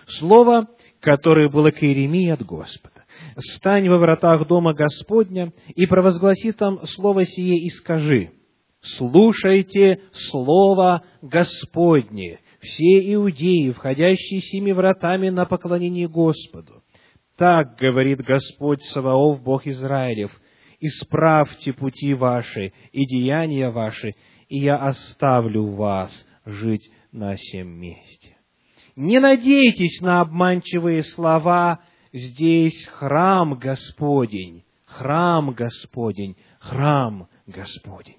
Слово, 0.07 0.69
которое 1.01 1.49
было 1.49 1.71
к 1.71 1.83
Иеремии 1.83 2.29
от 2.31 2.45
Господа. 2.45 3.05
«Стань 3.37 3.89
во 3.89 3.99
вратах 3.99 4.47
дома 4.47 4.73
Господня 4.73 5.53
и 5.75 5.87
провозгласи 5.87 6.53
там 6.53 6.81
слово 6.87 7.25
сие 7.25 7.57
и 7.57 7.69
скажи, 7.71 8.31
слушайте 8.81 10.01
слово 10.13 11.03
Господне, 11.23 12.41
все 12.61 13.15
иудеи, 13.15 13.71
входящие 13.71 14.41
семи 14.41 14.73
вратами 14.73 15.31
на 15.31 15.45
поклонение 15.45 16.09
Господу. 16.09 16.83
Так 17.37 17.77
говорит 17.79 18.21
Господь 18.21 18.83
Саваоф, 18.83 19.43
Бог 19.43 19.67
Израилев, 19.67 20.31
исправьте 20.81 21.73
пути 21.73 22.15
ваши 22.15 22.73
и 22.93 23.07
деяния 23.07 23.71
ваши, 23.71 24.15
и 24.49 24.59
я 24.59 24.77
оставлю 24.77 25.67
вас 25.67 26.27
жить 26.45 26.91
на 27.13 27.35
всем 27.37 27.69
месте. 27.69 28.37
Не 28.97 29.21
надейтесь 29.21 30.01
на 30.01 30.21
обманчивые 30.21 31.03
слова 31.03 31.81
«здесь 32.13 32.87
храм 32.89 33.55
Господень», 33.55 34.65
храм 34.91 35.53
Господень, 35.53 36.37
храм 36.59 37.29
Господень. 37.47 38.17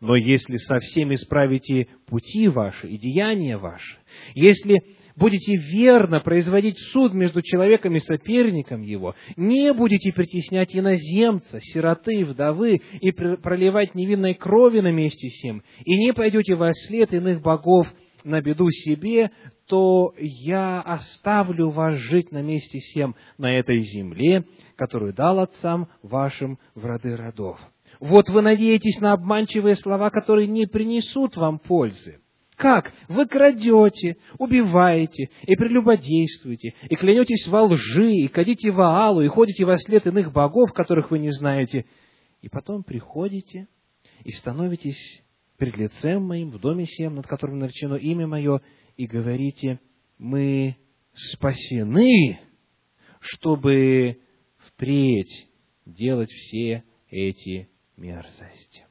Но 0.00 0.16
если 0.16 0.56
совсем 0.56 1.14
исправите 1.14 1.88
пути 2.06 2.48
ваши 2.48 2.88
и 2.88 2.98
деяния 2.98 3.56
ваши, 3.56 3.98
если 4.34 4.95
будете 5.16 5.56
верно 5.56 6.20
производить 6.20 6.78
суд 6.92 7.12
между 7.12 7.42
человеком 7.42 7.96
и 7.96 8.00
соперником 8.00 8.82
его, 8.82 9.14
не 9.36 9.72
будете 9.72 10.12
притеснять 10.12 10.76
иноземца, 10.76 11.58
сироты, 11.60 12.24
вдовы 12.24 12.82
и 13.00 13.10
проливать 13.10 13.94
невинной 13.94 14.34
крови 14.34 14.80
на 14.80 14.92
месте 14.92 15.28
сем, 15.28 15.62
и 15.84 15.96
не 15.96 16.12
пойдете 16.12 16.54
во 16.54 16.72
след 16.72 17.12
иных 17.12 17.40
богов 17.40 17.86
на 18.24 18.40
беду 18.42 18.70
себе, 18.70 19.30
то 19.66 20.12
я 20.18 20.80
оставлю 20.80 21.70
вас 21.70 21.96
жить 21.98 22.32
на 22.32 22.42
месте 22.42 22.78
сем, 22.80 23.14
на 23.38 23.52
этой 23.52 23.78
земле, 23.78 24.44
которую 24.76 25.14
дал 25.14 25.40
отцам 25.40 25.88
вашим 26.02 26.58
в 26.74 26.84
роды 26.84 27.16
родов. 27.16 27.58
Вот 28.00 28.28
вы 28.28 28.42
надеетесь 28.42 29.00
на 29.00 29.12
обманчивые 29.12 29.76
слова, 29.76 30.10
которые 30.10 30.48
не 30.48 30.66
принесут 30.66 31.36
вам 31.36 31.58
пользы. 31.58 32.20
Как? 32.56 32.90
Вы 33.08 33.26
крадете, 33.26 34.16
убиваете 34.38 35.28
и 35.42 35.56
прелюбодействуете, 35.56 36.74
и 36.88 36.96
клянетесь 36.96 37.46
во 37.48 37.64
лжи, 37.64 38.12
и 38.12 38.28
кадите 38.28 38.70
в 38.70 38.80
Аалу, 38.80 39.20
и 39.20 39.28
ходите 39.28 39.66
во 39.66 39.78
след 39.78 40.06
иных 40.06 40.32
богов, 40.32 40.72
которых 40.72 41.10
вы 41.10 41.18
не 41.18 41.30
знаете, 41.30 41.84
и 42.40 42.48
потом 42.48 42.82
приходите 42.82 43.68
и 44.24 44.32
становитесь 44.32 45.22
перед 45.58 45.76
лицем 45.76 46.22
моим 46.24 46.50
в 46.50 46.58
доме 46.58 46.86
сем, 46.86 47.16
над 47.16 47.26
которым 47.26 47.58
наречено 47.58 47.94
имя 47.94 48.26
мое, 48.26 48.62
и 48.96 49.06
говорите, 49.06 49.78
мы 50.18 50.76
спасены, 51.12 52.40
чтобы 53.20 54.20
впредь 54.58 55.48
делать 55.84 56.30
все 56.30 56.84
эти 57.10 57.68
мерзости. 57.96 58.86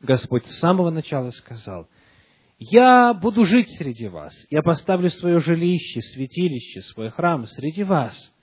Господь 0.00 0.46
с 0.46 0.58
самого 0.58 0.90
начала 0.90 1.30
сказал, 1.30 1.88
«Я 2.58 3.14
буду 3.14 3.44
жить 3.44 3.70
среди 3.76 4.08
вас, 4.08 4.34
я 4.50 4.62
поставлю 4.62 5.10
свое 5.10 5.38
жилище, 5.40 6.00
святилище, 6.00 6.82
свой 6.82 7.10
храм 7.10 7.46
среди 7.46 7.84
вас 7.84 8.34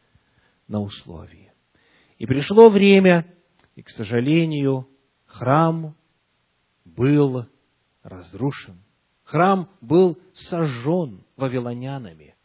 на 0.67 0.81
условии». 0.81 1.51
И 2.17 2.25
пришло 2.25 2.69
время, 2.69 3.25
и, 3.75 3.81
к 3.81 3.89
сожалению, 3.89 4.87
храм 5.25 5.95
был 6.85 7.45
разрушен. 8.03 8.81
Храм 9.23 9.69
был 9.81 10.17
сожжен 10.33 11.25
вавилонянами. 11.35 12.35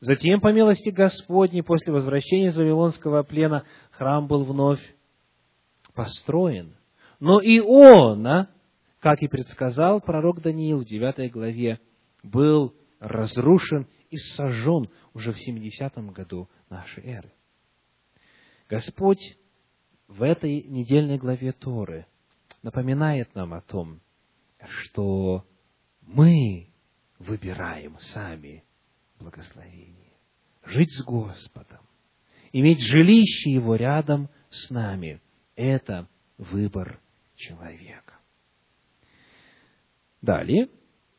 Затем, 0.00 0.40
по 0.40 0.52
милости 0.52 0.90
Господней, 0.90 1.62
после 1.62 1.92
возвращения 1.92 2.48
из 2.48 2.56
Вавилонского 2.56 3.22
плена, 3.22 3.64
храм 3.92 4.26
был 4.26 4.44
вновь 4.44 4.80
построен. 5.94 6.76
Но 7.18 7.40
и 7.40 7.60
он, 7.60 8.46
как 9.06 9.22
и 9.22 9.28
предсказал 9.28 10.00
пророк 10.00 10.42
Даниил 10.42 10.80
в 10.80 10.84
9 10.84 11.30
главе, 11.30 11.78
был 12.24 12.74
разрушен 12.98 13.86
и 14.10 14.16
сожжен 14.16 14.90
уже 15.14 15.32
в 15.32 15.36
70-м 15.36 16.10
году 16.10 16.50
нашей 16.68 17.04
эры. 17.04 17.32
Господь 18.68 19.38
в 20.08 20.24
этой 20.24 20.60
недельной 20.64 21.18
главе 21.18 21.52
Торы 21.52 22.08
напоминает 22.64 23.32
нам 23.36 23.54
о 23.54 23.60
том, 23.60 24.00
что 24.58 25.46
мы 26.02 26.70
выбираем 27.20 28.00
сами 28.00 28.64
благословение. 29.20 30.14
Жить 30.64 30.90
с 30.90 31.04
Господом, 31.04 31.86
иметь 32.50 32.80
жилище 32.80 33.52
Его 33.52 33.76
рядом 33.76 34.28
с 34.50 34.68
нами– 34.68 35.20
это 35.54 36.08
выбор 36.38 37.00
человека. 37.36 38.15
Далее, 40.26 40.70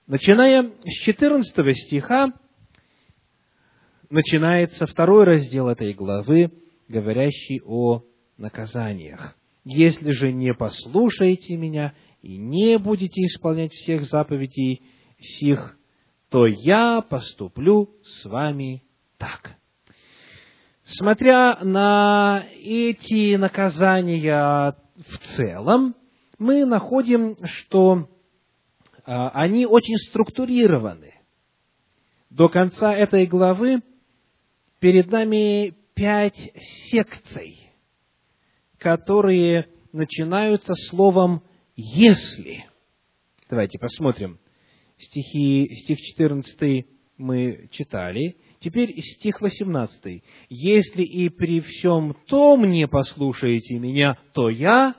начиная 0.05 0.69
с 0.83 1.05
14 1.05 1.77
стиха, 1.77 2.33
начинается 4.09 4.85
второй 4.85 5.23
раздел 5.23 5.69
этой 5.69 5.93
главы, 5.93 6.51
говорящий 6.89 7.61
о 7.63 8.03
наказаниях. 8.35 9.37
«Если 9.63 10.11
же 10.11 10.33
не 10.33 10.53
послушаете 10.53 11.55
меня 11.55 11.93
и 12.21 12.35
не 12.35 12.77
будете 12.77 13.21
исполнять 13.21 13.71
всех 13.71 14.03
заповедей 14.03 14.81
сих, 15.21 15.77
то 16.27 16.45
я 16.45 16.99
поступлю 16.99 17.95
с 18.03 18.25
вами 18.25 18.83
так». 19.17 19.55
Смотря 20.83 21.59
на 21.63 22.45
эти 22.61 23.37
наказания 23.37 24.75
в 24.97 25.17
целом, 25.33 25.95
мы 26.37 26.65
находим, 26.65 27.37
что 27.45 28.09
они 29.07 29.65
очень 29.65 29.95
структурированы. 30.09 31.13
До 32.29 32.49
конца 32.49 32.93
этой 32.93 33.25
главы 33.25 33.81
перед 34.79 35.09
нами 35.09 35.73
пять 35.93 36.51
секций, 36.91 37.57
которые 38.77 39.69
начинаются 39.93 40.73
словом 40.89 41.41
«если». 41.75 42.65
Давайте 43.49 43.79
посмотрим. 43.79 44.39
Стихи, 44.97 45.73
стих 45.83 45.99
14 45.99 46.85
мы 47.17 47.69
читали. 47.71 48.35
Теперь 48.59 48.93
стих 48.99 49.39
18. 49.39 50.21
«Если 50.49 51.03
и 51.03 51.29
при 51.29 51.61
всем 51.61 52.13
том 52.27 52.69
не 52.69 52.87
послушаете 52.89 53.79
меня, 53.79 54.17
то 54.33 54.49
я...» 54.49 54.95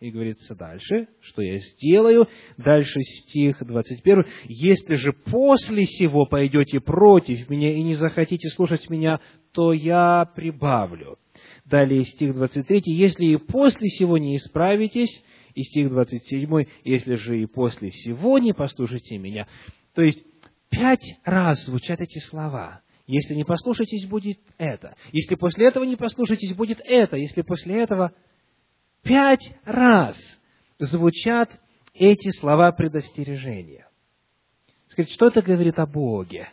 И 0.00 0.10
говорится 0.10 0.54
дальше, 0.54 1.08
что 1.20 1.42
я 1.42 1.58
сделаю. 1.58 2.26
Дальше 2.56 3.02
стих 3.02 3.62
21. 3.62 4.24
«Если 4.46 4.94
же 4.94 5.12
после 5.12 5.84
сего 5.84 6.24
пойдете 6.24 6.80
против 6.80 7.50
меня 7.50 7.74
и 7.74 7.82
не 7.82 7.94
захотите 7.94 8.48
слушать 8.48 8.88
меня, 8.88 9.20
то 9.52 9.74
я 9.74 10.30
прибавлю». 10.34 11.18
Далее 11.66 12.04
стих 12.04 12.34
23. 12.34 12.80
«Если 12.86 13.26
и 13.26 13.36
после 13.36 13.88
сего 13.88 14.16
не 14.16 14.36
исправитесь», 14.36 15.22
и 15.54 15.62
стих 15.64 15.90
27. 15.90 16.64
«Если 16.82 17.16
же 17.16 17.42
и 17.42 17.44
после 17.44 17.90
сего 17.90 18.38
не 18.38 18.54
послушайте 18.54 19.18
меня». 19.18 19.46
То 19.94 20.00
есть, 20.00 20.24
пять 20.70 21.18
раз 21.26 21.66
звучат 21.66 22.00
эти 22.00 22.20
слова. 22.20 22.80
Если 23.06 23.34
не 23.34 23.44
послушаетесь, 23.44 24.06
будет 24.06 24.38
это. 24.56 24.94
Если 25.12 25.34
после 25.34 25.66
этого 25.66 25.84
не 25.84 25.96
послушаетесь, 25.96 26.54
будет 26.54 26.80
это. 26.82 27.18
Если 27.18 27.42
после 27.42 27.82
этого... 27.82 28.14
Пять 29.02 29.54
раз 29.64 30.16
звучат 30.78 31.50
эти 31.94 32.30
слова 32.38 32.72
предостережения. 32.72 33.88
Скажите, 34.88 35.14
что 35.14 35.28
это 35.28 35.42
говорит 35.42 35.78
о 35.78 35.86
Боге? 35.86 36.48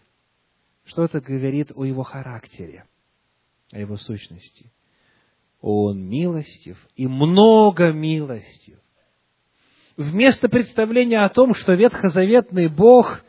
Что 0.85 1.03
это 1.03 1.19
говорит 1.19 1.71
о 1.75 1.83
Его 1.83 2.03
характере, 2.03 2.85
о 3.71 3.79
Его 3.79 3.97
сущности? 3.97 4.71
Он 5.59 6.07
милостив 6.07 6.77
и 6.95 7.07
много 7.07 7.91
милостив. 7.91 8.79
Вместо 9.97 10.47
представления 10.47 11.19
о 11.19 11.29
том, 11.29 11.55
что 11.55 11.73
ветхозаветный 11.73 12.67
Бог 12.67 13.23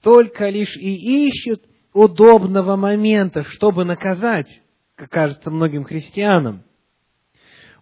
только 0.00 0.48
лишь 0.48 0.76
и 0.76 1.26
ищет 1.26 1.64
удобного 1.92 2.76
момента, 2.76 3.42
чтобы 3.44 3.84
наказать, 3.84 4.62
как 4.94 5.10
кажется 5.10 5.50
многим 5.50 5.84
христианам. 5.84 6.62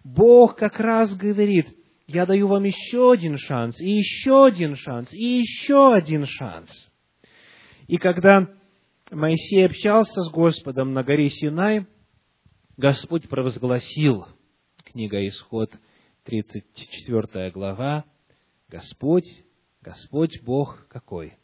Бог 0.05 0.55
как 0.55 0.79
раз 0.79 1.15
говорит, 1.17 1.75
я 2.05 2.27
даю 2.27 2.47
вам 2.47 2.63
еще 2.63 3.11
один 3.11 3.37
шанс, 3.37 3.81
и 3.81 3.89
еще 3.89 4.45
один 4.45 4.75
шанс, 4.75 5.11
и 5.11 5.39
еще 5.39 5.95
один 5.95 6.27
шанс. 6.27 6.69
И 7.87 7.97
когда 7.97 8.47
Моисей 9.09 9.65
общался 9.65 10.21
с 10.21 10.31
Господом 10.31 10.93
на 10.93 11.03
горе 11.03 11.29
Синай, 11.29 11.87
Господь 12.77 13.27
провозгласил, 13.27 14.27
книга 14.83 15.27
Исход, 15.27 15.75
34 16.25 17.49
глава, 17.49 18.05
Господь, 18.69 19.43
Господь 19.81 20.39
Бог 20.43 20.87
какой? 20.87 21.35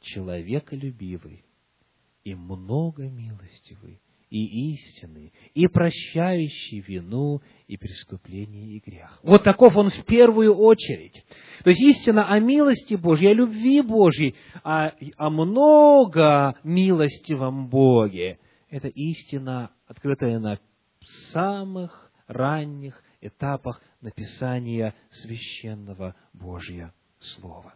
Человеколюбивый, 0.00 1.46
и 2.22 2.34
много 2.34 3.08
милостивый, 3.08 4.01
и 4.32 4.72
истинный, 4.72 5.30
и 5.52 5.66
прощающий 5.66 6.80
вину, 6.80 7.42
и 7.66 7.76
преступление, 7.76 8.76
и 8.76 8.80
грех. 8.80 9.20
Вот 9.22 9.44
таков 9.44 9.76
он 9.76 9.90
в 9.90 10.04
первую 10.06 10.54
очередь. 10.54 11.22
То 11.62 11.68
есть 11.68 11.82
истина 11.82 12.32
о 12.32 12.40
милости 12.40 12.94
Божьей, 12.94 13.32
о 13.32 13.34
любви 13.34 13.82
Божьей, 13.82 14.34
о, 14.64 14.92
о 15.18 15.28
много 15.28 16.54
милостивом 16.64 17.68
Боге. 17.68 18.38
Это 18.70 18.88
истина, 18.88 19.70
открытая 19.86 20.38
на 20.38 20.58
самых 21.32 22.10
ранних 22.26 23.04
этапах 23.20 23.82
написания 24.00 24.94
священного 25.10 26.16
Божьего 26.32 26.94
Слова. 27.20 27.74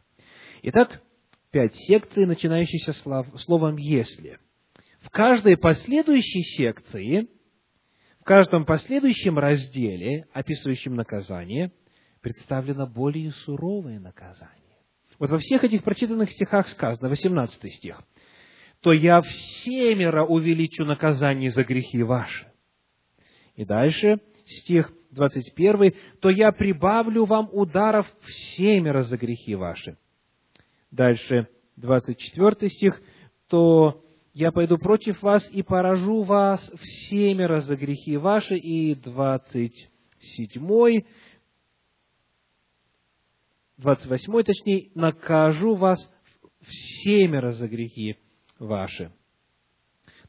Итак, 0.62 1.02
пять 1.50 1.74
секций, 1.74 2.24
начинающихся 2.24 2.94
словом 2.94 3.76
«если». 3.76 4.38
В 5.06 5.10
каждой 5.10 5.56
последующей 5.56 6.42
секции, 6.42 7.28
в 8.18 8.24
каждом 8.24 8.64
последующем 8.64 9.38
разделе, 9.38 10.26
описывающем 10.32 10.96
наказание, 10.96 11.70
представлено 12.20 12.88
более 12.88 13.30
суровое 13.30 14.00
наказание. 14.00 14.52
Вот 15.20 15.30
во 15.30 15.38
всех 15.38 15.62
этих 15.62 15.84
прочитанных 15.84 16.32
стихах 16.32 16.66
сказано, 16.68 17.08
18 17.08 17.72
стих, 17.72 18.02
«То 18.80 18.92
я 18.92 19.20
всемеро 19.20 20.24
увеличу 20.26 20.84
наказание 20.84 21.52
за 21.52 21.62
грехи 21.62 22.02
ваши». 22.02 22.50
И 23.54 23.64
дальше 23.64 24.18
стих 24.44 24.92
21, 25.12 25.94
«То 26.20 26.30
я 26.30 26.50
прибавлю 26.50 27.26
вам 27.26 27.48
ударов 27.52 28.12
всемеро 28.22 29.02
за 29.02 29.16
грехи 29.16 29.54
ваши». 29.54 29.96
Дальше, 30.90 31.46
24 31.76 32.68
стих, 32.70 33.00
то 33.46 34.02
я 34.36 34.52
пойду 34.52 34.76
против 34.76 35.22
вас 35.22 35.48
и 35.50 35.62
поражу 35.62 36.20
вас 36.20 36.60
всемеро 36.78 37.62
за 37.62 37.74
грехи 37.74 38.18
ваши. 38.18 38.58
И 38.58 38.94
27, 38.94 41.04
28, 43.78 44.42
точнее, 44.42 44.90
накажу 44.94 45.74
вас 45.74 45.98
всемеро 46.60 47.52
за 47.52 47.66
грехи 47.66 48.18
ваши. 48.58 49.10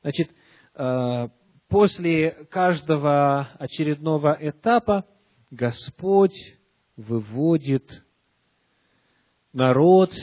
Значит, 0.02 0.32
э, 0.76 1.28
после 1.68 2.32
каждого 2.50 3.50
очередного 3.60 4.38
этапа 4.40 5.04
Господь 5.52 6.56
выводит 6.96 8.06
народ 9.52 10.14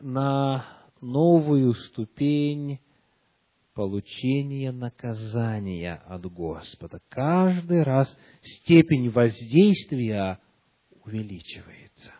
на 0.00 0.64
новую 1.02 1.74
ступень 1.74 2.80
получения 3.78 4.72
наказания 4.72 6.02
от 6.08 6.26
Господа. 6.26 7.00
Каждый 7.08 7.84
раз 7.84 8.12
степень 8.42 9.08
воздействия 9.08 10.40
увеличивается. 11.04 12.12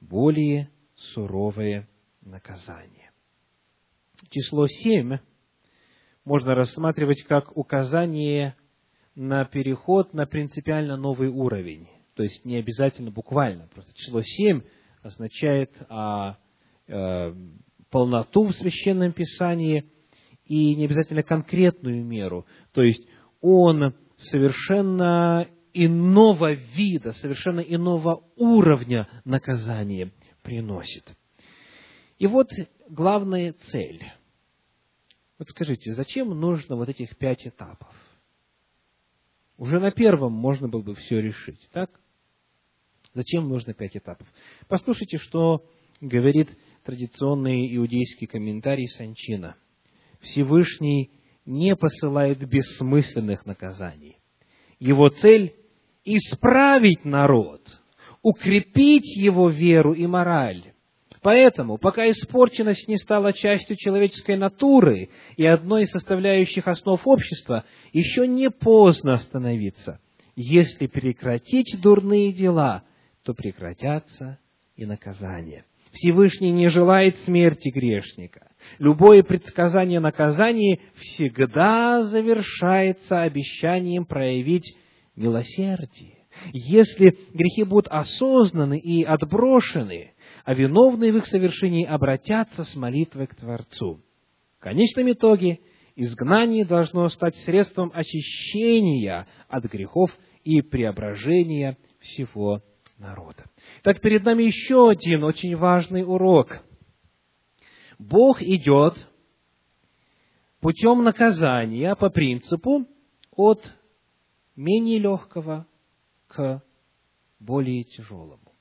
Более 0.00 0.70
суровое 0.94 1.86
наказание. 2.22 3.10
Число 4.30 4.66
семь 4.66 5.18
можно 6.24 6.54
рассматривать 6.54 7.22
как 7.24 7.54
указание 7.54 8.56
на 9.14 9.44
переход 9.44 10.14
на 10.14 10.24
принципиально 10.24 10.96
новый 10.96 11.28
уровень. 11.28 11.86
То 12.14 12.22
есть 12.22 12.46
не 12.46 12.56
обязательно 12.56 13.10
буквально. 13.10 13.68
Просто 13.74 13.92
число 13.92 14.22
семь 14.22 14.62
означает 15.02 15.70
а, 15.90 16.38
а, 16.88 17.36
полноту 17.90 18.44
в 18.44 18.52
священном 18.52 19.12
писании 19.12 19.84
и 20.50 20.74
не 20.74 20.86
обязательно 20.86 21.22
конкретную 21.22 22.04
меру. 22.04 22.44
То 22.72 22.82
есть 22.82 23.06
он 23.40 23.94
совершенно 24.16 25.46
иного 25.72 26.54
вида, 26.54 27.12
совершенно 27.12 27.60
иного 27.60 28.24
уровня 28.34 29.08
наказания 29.24 30.10
приносит. 30.42 31.04
И 32.18 32.26
вот 32.26 32.48
главная 32.88 33.52
цель. 33.70 34.02
Вот 35.38 35.48
скажите, 35.50 35.94
зачем 35.94 36.30
нужно 36.30 36.74
вот 36.74 36.88
этих 36.88 37.16
пять 37.16 37.46
этапов? 37.46 37.94
Уже 39.56 39.78
на 39.78 39.92
первом 39.92 40.32
можно 40.32 40.66
было 40.66 40.82
бы 40.82 40.96
все 40.96 41.20
решить, 41.20 41.68
так? 41.70 41.92
Зачем 43.14 43.48
нужно 43.48 43.72
пять 43.72 43.96
этапов? 43.96 44.26
Послушайте, 44.66 45.18
что 45.18 45.64
говорит 46.00 46.48
традиционный 46.82 47.72
иудейский 47.76 48.26
комментарий 48.26 48.88
Санчина. 48.88 49.54
Всевышний 50.20 51.10
не 51.46 51.74
посылает 51.74 52.46
бессмысленных 52.46 53.46
наказаний. 53.46 54.18
Его 54.78 55.08
цель– 55.08 55.54
исправить 56.04 57.04
народ, 57.04 57.62
укрепить 58.22 59.16
его 59.16 59.50
веру 59.50 59.92
и 59.92 60.06
мораль. 60.06 60.72
Поэтому, 61.22 61.76
пока 61.76 62.08
испорченность 62.10 62.88
не 62.88 62.96
стала 62.96 63.32
частью 63.32 63.76
человеческой 63.76 64.36
натуры 64.36 65.10
и 65.36 65.44
одной 65.44 65.82
из 65.82 65.90
составляющих 65.90 66.66
основ 66.66 67.00
общества, 67.06 67.64
еще 67.92 68.26
не 68.26 68.50
поздно 68.50 69.14
остановиться. 69.14 70.00
Если 70.34 70.86
прекратить 70.86 71.78
дурные 71.82 72.32
дела, 72.32 72.84
то 73.22 73.34
прекратятся 73.34 74.38
и 74.76 74.86
наказания. 74.86 75.66
Всевышний 75.92 76.52
не 76.52 76.68
желает 76.68 77.16
смерти 77.20 77.68
грешника. 77.68 78.50
Любое 78.78 79.22
предсказание 79.22 80.00
наказания 80.00 80.78
всегда 80.96 82.04
завершается 82.04 83.22
обещанием 83.22 84.04
проявить 84.04 84.76
милосердие. 85.16 86.18
Если 86.52 87.16
грехи 87.34 87.64
будут 87.64 87.88
осознаны 87.88 88.78
и 88.78 89.02
отброшены, 89.02 90.12
а 90.44 90.54
виновные 90.54 91.12
в 91.12 91.16
их 91.18 91.26
совершении 91.26 91.84
обратятся 91.84 92.64
с 92.64 92.74
молитвой 92.76 93.26
к 93.26 93.34
Творцу. 93.34 94.00
В 94.58 94.62
конечном 94.62 95.10
итоге 95.10 95.58
изгнание 95.96 96.64
должно 96.64 97.08
стать 97.08 97.36
средством 97.38 97.90
очищения 97.92 99.26
от 99.48 99.64
грехов 99.64 100.10
и 100.44 100.62
преображения 100.62 101.76
всего 101.98 102.62
народа. 103.00 103.46
Так 103.82 104.00
перед 104.00 104.24
нами 104.24 104.44
еще 104.44 104.90
один 104.90 105.24
очень 105.24 105.56
важный 105.56 106.02
урок. 106.02 106.62
Бог 107.98 108.40
идет 108.40 108.94
путем 110.60 111.02
наказания 111.02 111.94
по 111.96 112.10
принципу 112.10 112.86
от 113.34 113.60
менее 114.54 114.98
легкого 114.98 115.66
к 116.28 116.62
более 117.38 117.84
тяжелому. 117.84 118.52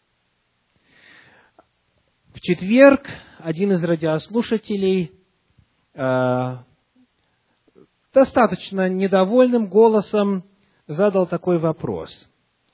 В 2.34 2.39
четверг 2.41 3.06
один 3.39 3.73
из 3.73 3.84
радиослушателей 3.84 5.12
э, 5.93 6.58
достаточно 8.13 8.88
недовольным 8.88 9.67
голосом 9.67 10.45
задал 10.88 11.28
такой 11.28 11.60
вопрос. 11.60 12.30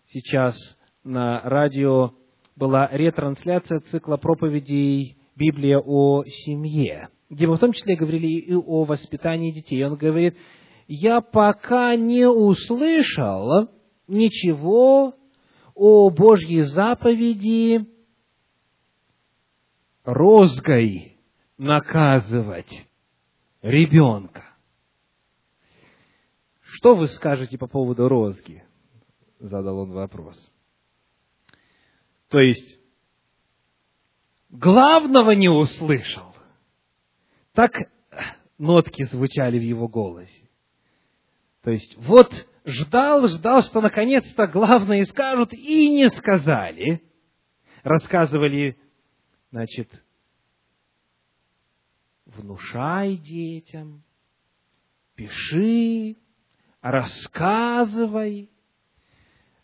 Сейчас 0.08 0.56
на 1.06 1.40
радио 1.42 2.14
была 2.56 2.90
ретрансляция 2.92 3.80
цикла 3.80 4.18
проповедей 4.18 5.18
«Библия 5.36 5.80
о 5.80 6.24
семье», 6.26 7.10
где 7.30 7.48
мы 7.48 7.56
в 7.56 7.60
том 7.60 7.72
числе 7.72 7.96
говорили 7.96 8.28
и 8.28 8.54
о 8.54 8.84
воспитании 8.84 9.52
детей. 9.52 9.84
Он 9.86 9.96
говорит, 9.96 10.36
я 10.88 11.22
пока 11.22 11.96
не 11.96 12.28
услышал 12.28 13.70
ничего 14.08 15.14
о 15.76 16.10
Божьей 16.10 16.62
заповеди 16.62 17.86
розгой 20.04 21.18
наказывать 21.58 22.88
ребенка. 23.62 24.44
Что 26.62 26.96
вы 26.96 27.08
скажете 27.08 27.58
по 27.58 27.68
поводу 27.68 28.08
розги? 28.08 28.64
Задал 29.40 29.80
он 29.80 29.92
вопрос. 29.92 30.52
То 32.30 32.40
есть, 32.40 32.80
главного 34.50 35.32
не 35.32 35.50
услышал. 35.50 36.36
Так 37.54 37.90
нотки 38.58 39.04
звучали 39.04 39.60
в 39.60 39.64
его 39.64 39.88
голосе. 39.88 40.50
То 41.62 41.72
есть, 41.72 41.96
вот 41.98 42.48
ждал, 42.66 43.28
ждал, 43.28 43.62
что 43.62 43.82
наконец-то 43.82 44.48
главное 44.48 45.04
скажут, 45.06 45.54
и 45.54 45.90
не 45.90 46.10
сказали. 46.10 47.04
Рассказывали, 47.84 48.78
значит, 49.52 50.04
внушай 52.26 53.18
детям, 53.18 54.04
пиши, 55.16 56.18
рассказывай, 56.82 58.50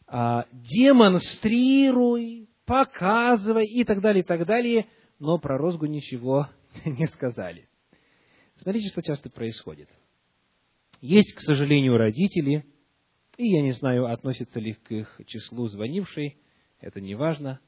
а, 0.08 0.46
демонстрируй, 0.52 2.51
показывай 2.72 3.66
и 3.66 3.84
так 3.84 4.00
далее, 4.00 4.24
и 4.24 4.26
так 4.26 4.46
далее, 4.46 4.88
но 5.20 5.38
про 5.38 5.58
розгу 5.58 5.88
ничего 5.88 6.48
не 6.86 7.06
сказали. 7.08 7.68
Смотрите, 8.56 8.88
что 8.88 9.02
часто 9.02 9.30
происходит. 9.30 9.90
Есть, 11.02 11.34
к 11.34 11.42
сожалению, 11.42 11.98
родители, 11.98 12.64
и 13.36 13.48
я 13.50 13.62
не 13.62 13.72
знаю, 13.72 14.06
относятся 14.06 14.62
ли 14.62 14.74
к 14.74 14.90
их 14.90 15.20
числу 15.26 15.68
звонившей, 15.68 16.38
это 16.80 17.02
не 17.02 17.14
важно, 17.14 17.60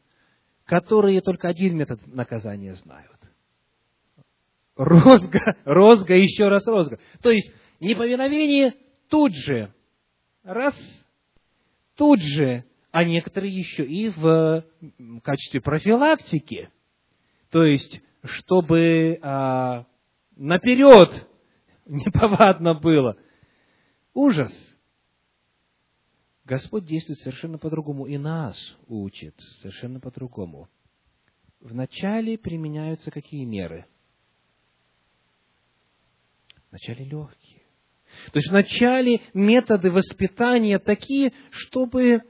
которые 0.64 1.20
только 1.20 1.50
один 1.50 1.76
метод 1.76 2.00
наказания 2.08 2.74
знают. 2.76 3.20
Розга, 4.78 5.58
розга, 5.66 6.16
еще 6.16 6.48
раз 6.48 6.66
розга. 6.66 6.98
То 7.22 7.30
есть, 7.30 7.52
неповиновение 7.82 8.74
тут 9.10 9.36
же, 9.36 9.74
раз, 10.44 10.76
тут 11.98 12.22
же 12.22 12.64
а 12.94 13.04
некоторые 13.04 13.52
еще 13.52 13.84
и 13.84 14.10
в 14.10 14.64
качестве 15.24 15.62
профилактики. 15.62 16.70
То 17.50 17.64
есть, 17.64 18.04
чтобы 18.24 19.18
а, 19.24 19.88
наперед 20.36 21.28
неповадно 21.88 22.76
было. 22.76 23.18
Ужас. 24.14 24.54
Господь 26.46 26.86
действует 26.86 27.18
совершенно 27.22 27.58
по-другому 27.58 28.06
и 28.06 28.20
нас 28.20 28.56
учит 28.88 29.34
совершенно 29.62 30.00
по-другому. 30.00 30.70
Вначале 31.62 32.38
применяются 32.38 33.10
какие 33.10 33.44
меры? 33.44 33.88
Вначале 36.70 37.06
легкие. 37.06 37.64
То 38.34 38.38
есть 38.38 38.52
вначале 38.52 39.22
методы 39.34 39.90
воспитания 39.90 40.78
такие, 40.78 41.34
чтобы 41.50 42.22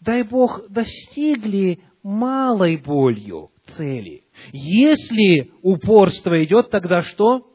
дай 0.00 0.22
Бог, 0.22 0.68
достигли 0.68 1.80
малой 2.02 2.76
болью 2.76 3.50
цели. 3.76 4.24
Если 4.52 5.50
упорство 5.62 6.42
идет, 6.44 6.70
тогда 6.70 7.02
что? 7.02 7.52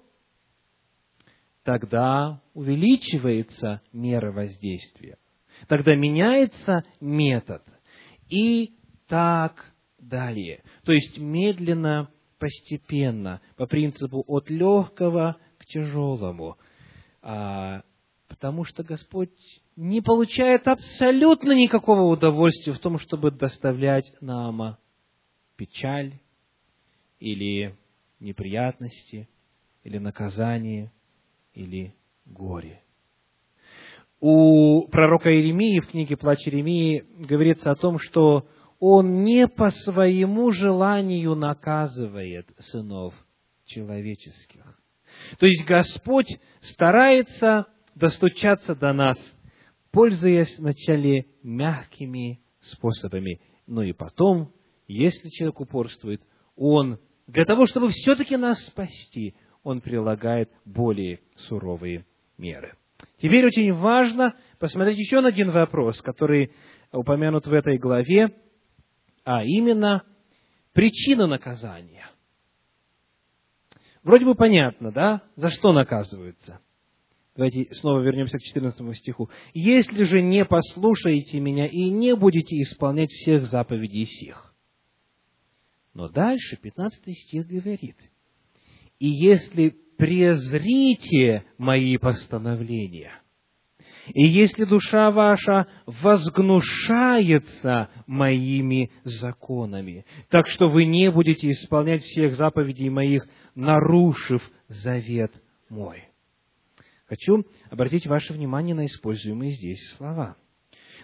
Тогда 1.63 2.41
увеличивается 2.54 3.82
мера 3.93 4.32
воздействия. 4.32 5.17
Тогда 5.67 5.95
меняется 5.95 6.84
метод. 6.99 7.63
И 8.30 8.73
так 9.08 9.73
далее. 9.99 10.63
То 10.84 10.91
есть 10.91 11.19
медленно, 11.19 12.10
постепенно, 12.39 13.41
по 13.58 13.67
принципу 13.67 14.23
от 14.27 14.49
легкого 14.49 15.38
к 15.58 15.65
тяжелому. 15.65 16.58
А, 17.21 17.84
потому 18.27 18.63
что 18.63 18.84
Господь 18.84 19.30
не 19.75 20.01
получает 20.01 20.67
абсолютно 20.67 21.53
никакого 21.53 22.03
удовольствия 22.03 22.73
в 22.73 22.79
том, 22.79 22.97
чтобы 22.97 23.31
доставлять 23.31 24.12
нам 24.21 24.77
печаль 25.55 26.19
или 27.19 27.75
неприятности, 28.19 29.29
или 29.84 29.97
наказание, 29.97 30.91
или 31.53 31.95
горе. 32.25 32.84
у 34.19 34.88
пророка 34.89 35.29
Иеремии 35.29 35.79
в 35.79 35.88
книге 35.88 36.15
«Плач 36.15 36.47
Иеремии» 36.47 37.03
говорится 37.25 37.71
о 37.71 37.75
том, 37.75 37.97
что 37.97 38.47
он 38.79 39.23
не 39.23 39.47
по 39.47 39.71
своему 39.71 40.51
желанию 40.51 41.36
наказывает 41.36 42.47
сынов 42.60 43.13
человеческих. 43.65 44.79
То 45.39 45.45
есть 45.45 45.65
Господь 45.65 46.39
старается 46.62 47.67
достучаться 47.95 48.75
до 48.75 48.93
нас, 48.93 49.17
пользуясь 49.91 50.58
вначале 50.58 51.27
мягкими 51.43 52.41
способами. 52.62 53.41
Но 53.67 53.84
и 53.84 53.93
потом, 53.93 54.54
если 54.88 55.30
человек 55.30 55.60
упорствует, 55.60 56.21
он 56.56 56.99
для 57.27 57.45
того, 57.45 57.65
чтобы 57.65 57.89
все-таки 57.89 58.36
нас 58.38 58.60
спасти, 58.65 59.36
он 59.63 59.82
прилагает 59.82 60.49
более 60.65 61.19
суровые 61.36 62.06
меры. 62.38 62.75
Теперь 63.17 63.45
очень 63.45 63.73
важно 63.73 64.36
посмотреть 64.60 64.97
еще 64.97 65.21
на 65.21 65.30
один 65.30 65.51
вопрос, 65.51 66.01
который 66.01 66.51
упомянут 66.91 67.47
в 67.47 67.54
этой 67.54 67.77
главе, 67.77 68.36
а 69.23 69.43
именно 69.43 70.04
причина 70.73 71.27
наказания. 71.27 72.10
Вроде 74.04 74.25
бы 74.25 74.36
понятно, 74.36 74.91
да, 74.91 75.21
за 75.36 75.49
что 75.49 75.73
наказываются. 75.73 76.60
Давайте 77.35 77.73
снова 77.75 78.01
вернемся 78.01 78.37
к 78.37 78.41
14 78.41 78.97
стиху. 78.97 79.29
«Если 79.53 80.03
же 80.03 80.21
не 80.21 80.43
послушаете 80.43 81.39
меня 81.39 81.65
и 81.65 81.89
не 81.89 82.15
будете 82.15 82.61
исполнять 82.61 83.11
всех 83.11 83.45
заповедей 83.45 84.05
сих». 84.05 84.53
Но 85.93 86.09
дальше 86.09 86.57
15 86.61 87.17
стих 87.17 87.47
говорит, 87.47 87.95
«И 88.99 89.07
если 89.07 89.75
презрите 89.97 91.45
мои 91.57 91.97
постановления, 91.97 93.21
и 94.07 94.25
если 94.25 94.65
душа 94.65 95.11
ваша 95.11 95.67
возгнушается 95.85 97.89
моими 98.07 98.91
законами, 99.03 100.05
так 100.29 100.47
что 100.47 100.69
вы 100.69 100.85
не 100.85 101.11
будете 101.11 101.51
исполнять 101.51 102.03
всех 102.03 102.35
заповедей 102.35 102.89
моих, 102.89 103.27
нарушив 103.53 104.41
завет 104.67 105.31
мой. 105.69 106.11
Хочу 107.12 107.45
обратить 107.69 108.08
ваше 108.08 108.32
внимание 108.32 108.74
на 108.74 108.86
используемые 108.86 109.52
здесь 109.52 109.86
слова. 109.97 110.38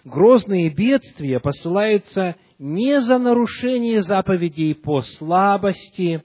Грозные 0.06 0.70
бедствия 0.70 1.38
посылаются 1.38 2.36
не 2.58 2.98
за 3.02 3.18
нарушение 3.18 4.00
заповедей 4.00 4.74
по 4.74 5.02
слабости, 5.02 6.24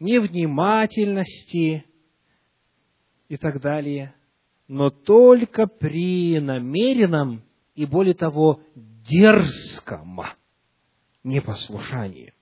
невнимательности 0.00 1.84
и 3.28 3.36
так 3.36 3.60
далее, 3.60 4.14
но 4.66 4.88
только 4.88 5.66
при 5.66 6.40
намеренном 6.40 7.42
и, 7.74 7.84
более 7.84 8.14
того, 8.14 8.62
дерзком 8.74 10.22
непослушании. 11.22 12.32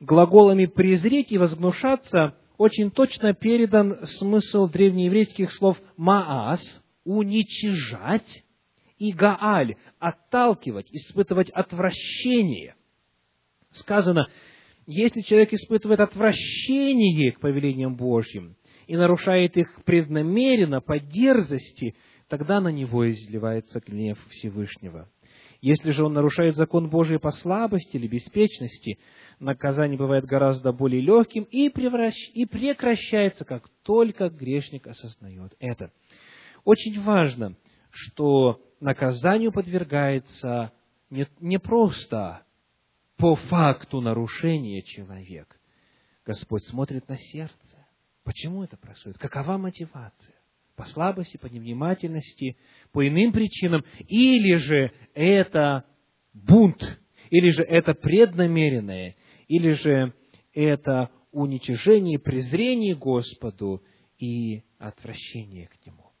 Глаголами 0.00 0.64
«презреть» 0.64 1.30
и 1.32 1.36
«возгнушаться» 1.36 2.34
очень 2.60 2.90
точно 2.90 3.32
передан 3.32 4.04
смысл 4.04 4.68
древнееврейских 4.68 5.50
слов 5.54 5.80
«маас»– 5.96 6.60
«уничижать» 7.04 8.44
и 8.98 9.12
«гааль»– 9.12 9.76
«отталкивать», 9.98 10.92
«испытывать 10.92 11.48
отвращение». 11.48 12.74
Сказано, 13.70 14.28
если 14.86 15.22
человек 15.22 15.54
испытывает 15.54 16.00
отвращение 16.00 17.32
к 17.32 17.40
повелениям 17.40 17.96
Божьим 17.96 18.56
и 18.86 18.94
нарушает 18.94 19.56
их 19.56 19.82
преднамеренно, 19.86 20.82
по 20.82 20.98
дерзости, 20.98 21.96
тогда 22.28 22.60
на 22.60 22.68
него 22.68 23.10
изливается 23.10 23.80
гнев 23.80 24.18
Всевышнего. 24.28 25.08
Если 25.60 25.90
же 25.90 26.04
он 26.04 26.14
нарушает 26.14 26.56
закон 26.56 26.88
Божий 26.88 27.18
по 27.18 27.30
слабости 27.32 27.96
или 27.96 28.06
беспечности, 28.06 28.98
наказание 29.38 29.98
бывает 29.98 30.24
гораздо 30.24 30.72
более 30.72 31.02
легким 31.02 31.42
и, 31.44 31.68
превращ... 31.68 32.14
и 32.32 32.46
прекращается, 32.46 33.44
как 33.44 33.68
только 33.82 34.30
грешник 34.30 34.86
осознает 34.86 35.54
это. 35.58 35.92
Очень 36.64 37.00
важно, 37.02 37.56
что 37.90 38.62
наказанию 38.80 39.52
подвергается 39.52 40.72
не, 41.10 41.26
не 41.40 41.58
просто 41.58 42.42
по 43.16 43.36
факту 43.36 44.00
нарушения 44.00 44.82
человек. 44.82 45.60
Господь 46.24 46.64
смотрит 46.64 47.06
на 47.08 47.18
сердце. 47.18 47.56
Почему 48.24 48.64
это 48.64 48.76
происходит? 48.78 49.18
Какова 49.18 49.58
мотивация? 49.58 50.39
По 50.80 50.86
слабости, 50.86 51.36
по 51.36 51.46
невнимательности, 51.46 52.56
по 52.92 53.06
иным 53.06 53.32
причинам? 53.32 53.84
Или 54.08 54.54
же 54.56 54.92
это 55.14 55.84
бунт? 56.32 57.00
Или 57.30 57.50
же 57.50 57.62
это 57.62 57.94
преднамеренное? 57.94 59.14
или 59.50 59.72
же 59.72 60.14
это 60.54 61.10
уничижение, 61.32 62.20
презрение 62.20 62.94
Господу 62.94 63.82
и 64.16 64.62
отвращение 64.78 65.66
к 65.66 65.84
Нему. 65.84 66.12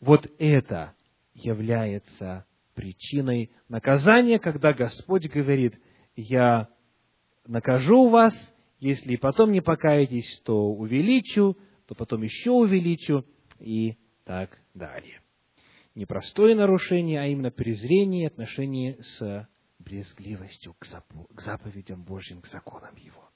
Вот 0.00 0.26
это 0.38 0.94
является 1.34 2.46
причиной 2.74 3.50
наказания, 3.68 4.38
когда 4.38 4.72
Господь 4.72 5.28
говорит, 5.28 5.78
я 6.16 6.68
накажу 7.46 8.08
вас, 8.08 8.34
если 8.80 9.16
потом 9.16 9.52
не 9.52 9.60
покаетесь, 9.60 10.40
то 10.46 10.72
увеличу, 10.72 11.58
то 11.92 11.94
потом 11.94 12.22
еще 12.22 12.50
увеличу 12.50 13.26
и 13.60 13.98
так 14.24 14.58
далее. 14.72 15.20
Непростое 15.94 16.54
нарушение, 16.54 17.20
а 17.20 17.26
именно 17.26 17.50
презрение 17.50 18.28
отношения 18.28 18.96
с 19.02 19.46
брезгливостью 19.78 20.74
к 20.74 21.40
заповедям 21.42 22.02
Божьим, 22.02 22.40
к 22.40 22.46
законам 22.46 22.96
Его. 22.96 23.28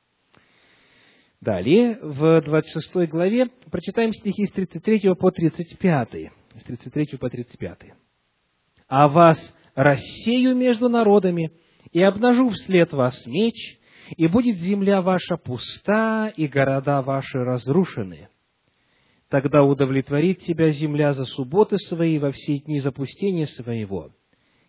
Далее, 1.38 1.99
в 2.01 2.40
26 2.40 3.11
главе, 3.11 3.51
прочитаем 3.71 4.14
стихи 4.14 4.47
с 4.47 4.53
33 4.53 5.14
по 5.16 5.31
35. 5.31 6.33
С 6.55 6.62
33 6.62 7.19
по 7.19 7.29
35. 7.29 7.92
«А 8.88 9.09
вас 9.09 9.55
рассею 9.75 10.57
между 10.57 10.88
народами, 10.88 11.53
и 11.92 12.01
обнажу 12.01 12.49
вслед 12.49 12.90
вас 12.95 13.27
меч, 13.27 13.79
и 14.16 14.27
будет 14.29 14.57
земля 14.57 15.03
ваша 15.03 15.37
пуста, 15.37 16.29
и 16.29 16.47
города 16.47 17.03
ваши 17.03 17.37
разрушены. 17.37 18.31
Тогда 19.29 19.65
удовлетворит 19.65 20.41
тебя 20.41 20.71
земля 20.71 21.12
за 21.12 21.25
субботы 21.25 21.79
свои 21.79 22.19
во 22.19 22.31
все 22.31 22.59
дни 22.59 22.79
запустения 22.79 23.47
своего, 23.47 24.12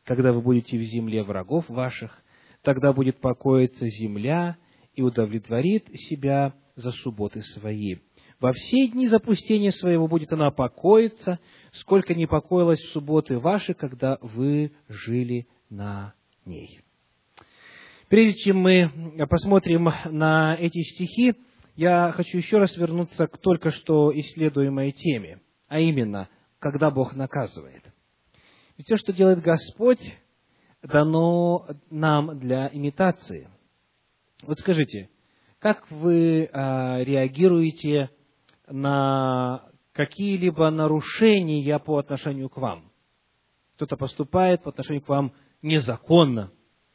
когда 0.04 0.34
вы 0.34 0.42
будете 0.42 0.78
в 0.80 0.82
земле 0.82 1.24
врагов 1.24 1.70
ваших, 1.70 2.24
тогда 2.64 2.92
будет 2.92 3.18
покоиться 3.18 3.88
земля 3.88 4.58
и 4.96 5.04
удовлетворит 5.04 5.88
себя 5.94 6.54
за 6.76 6.92
субботы 6.92 7.44
свои. 7.44 7.98
Во 8.40 8.52
все 8.54 8.88
дни 8.88 9.08
запустения 9.08 9.72
своего 9.72 10.08
будет 10.08 10.34
она 10.34 10.50
покоиться, 10.50 11.40
сколько 11.72 12.16
не 12.16 12.28
покоилась 12.28 12.82
в 12.82 12.92
субботы 12.94 13.38
ваши, 13.38 13.76
когда 13.76 14.18
вы 14.22 14.72
жили 14.88 15.48
на 15.70 16.14
ней. 16.46 16.82
Прежде 18.10 18.40
чем 18.40 18.58
мы 18.58 18.92
посмотрим 19.30 19.90
на 20.12 20.56
эти 20.60 20.82
стихи, 20.82 21.36
я 21.78 22.12
хочу 22.12 22.38
еще 22.38 22.58
раз 22.58 22.76
вернуться 22.76 23.28
к 23.28 23.38
только 23.38 23.72
что 23.72 24.12
исследуемой 24.14 24.92
теме, 24.92 25.40
а 25.70 25.80
именно, 25.80 26.28
когда 26.60 26.92
Бог 26.92 27.16
наказывает– 27.16 27.84
и 28.78 28.84
все, 28.84 28.98
что 28.98 29.12
делает 29.12 29.42
Господь, 29.42 30.02
дано 30.84 31.68
нам 31.90 32.40
для 32.40 32.70
имитации. 32.72 33.50
Вот 34.44 34.60
скажите, 34.60 35.10
как 35.58 35.90
вы 35.90 36.48
а, 36.54 37.00
реагируете 37.04 38.12
на 38.68 39.68
какие-либо 39.94 40.70
нарушения 40.70 41.80
по 41.80 41.98
отношению 41.98 42.50
к 42.50 42.58
вам? 42.58 42.92
Кто-то 43.76 43.98
поступает 43.98 44.62
по 44.62 44.70
отношению 44.70 45.02
к 45.02 45.10
вам 45.10 45.34
незаконно, 45.64 46.52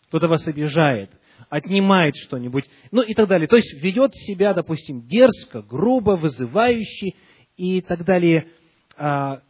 кто-то 0.06 0.28
вас 0.28 0.46
обижает, 0.46 1.10
отнимает 1.50 2.16
что-нибудь, 2.16 2.64
ну 2.90 3.02
и 3.02 3.14
так 3.14 3.28
далее. 3.28 3.48
То 3.48 3.56
есть 3.56 3.72
ведет 3.82 4.14
себя, 4.14 4.54
допустим, 4.54 5.06
дерзко, 5.06 5.62
грубо, 5.62 6.12
вызывающе 6.12 7.14
и 7.56 7.80
так 7.80 8.04
далее. 8.04 8.48
А, 8.96 9.42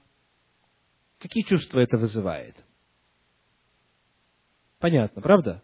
Какие 1.22 1.44
чувства 1.44 1.78
это 1.78 1.98
вызывает? 1.98 2.64
Понятно, 4.80 5.22
правда? 5.22 5.62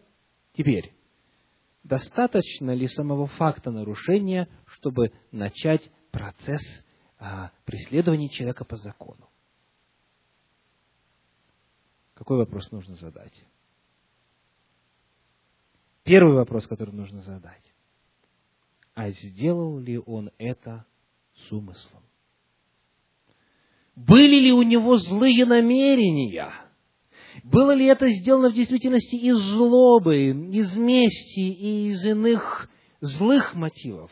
Теперь, 0.53 0.93
достаточно 1.83 2.73
ли 2.73 2.87
самого 2.87 3.27
факта 3.27 3.69
нарушения, 3.69 4.47
чтобы 4.67 5.11
начать 5.33 5.91
процесс 6.11 6.61
а, 7.17 7.51
преследования 7.65 8.29
человека 8.29 8.63
по 8.63 8.77
закону? 8.77 9.29
Какой 12.13 12.37
вопрос 12.37 12.71
нужно 12.71 12.95
задать? 12.95 13.33
Первый 16.09 16.37
вопрос, 16.37 16.65
который 16.65 16.95
нужно 16.95 17.21
задать. 17.21 17.61
А 18.95 19.11
сделал 19.11 19.77
ли 19.77 19.99
он 19.99 20.31
это 20.39 20.87
с 21.35 21.51
умыслом? 21.51 22.01
Были 23.95 24.39
ли 24.39 24.51
у 24.51 24.63
него 24.63 24.95
злые 24.95 25.45
намерения? 25.45 26.51
Было 27.43 27.75
ли 27.75 27.85
это 27.85 28.09
сделано 28.09 28.49
в 28.49 28.53
действительности 28.53 29.17
из 29.17 29.37
злобы, 29.37 30.31
из 30.51 30.75
мести 30.75 31.41
и 31.41 31.89
из 31.89 32.03
иных 32.03 32.71
злых 33.01 33.53
мотивов? 33.53 34.09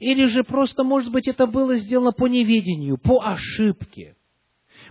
Или 0.00 0.26
же 0.26 0.42
просто, 0.42 0.82
может 0.82 1.12
быть, 1.12 1.28
это 1.28 1.46
было 1.46 1.76
сделано 1.76 2.10
по 2.10 2.26
неведению, 2.26 2.98
по 2.98 3.24
ошибке? 3.24 4.16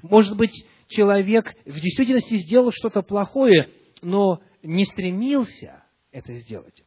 Может 0.02 0.38
быть, 0.38 0.66
человек 0.88 1.54
в 1.66 1.82
действительности 1.82 2.36
сделал 2.36 2.72
что-то 2.72 3.02
плохое, 3.02 3.70
но 4.02 4.42
не 4.62 4.86
стремился 4.86 5.83
это 6.14 6.34
сделать. 6.36 6.84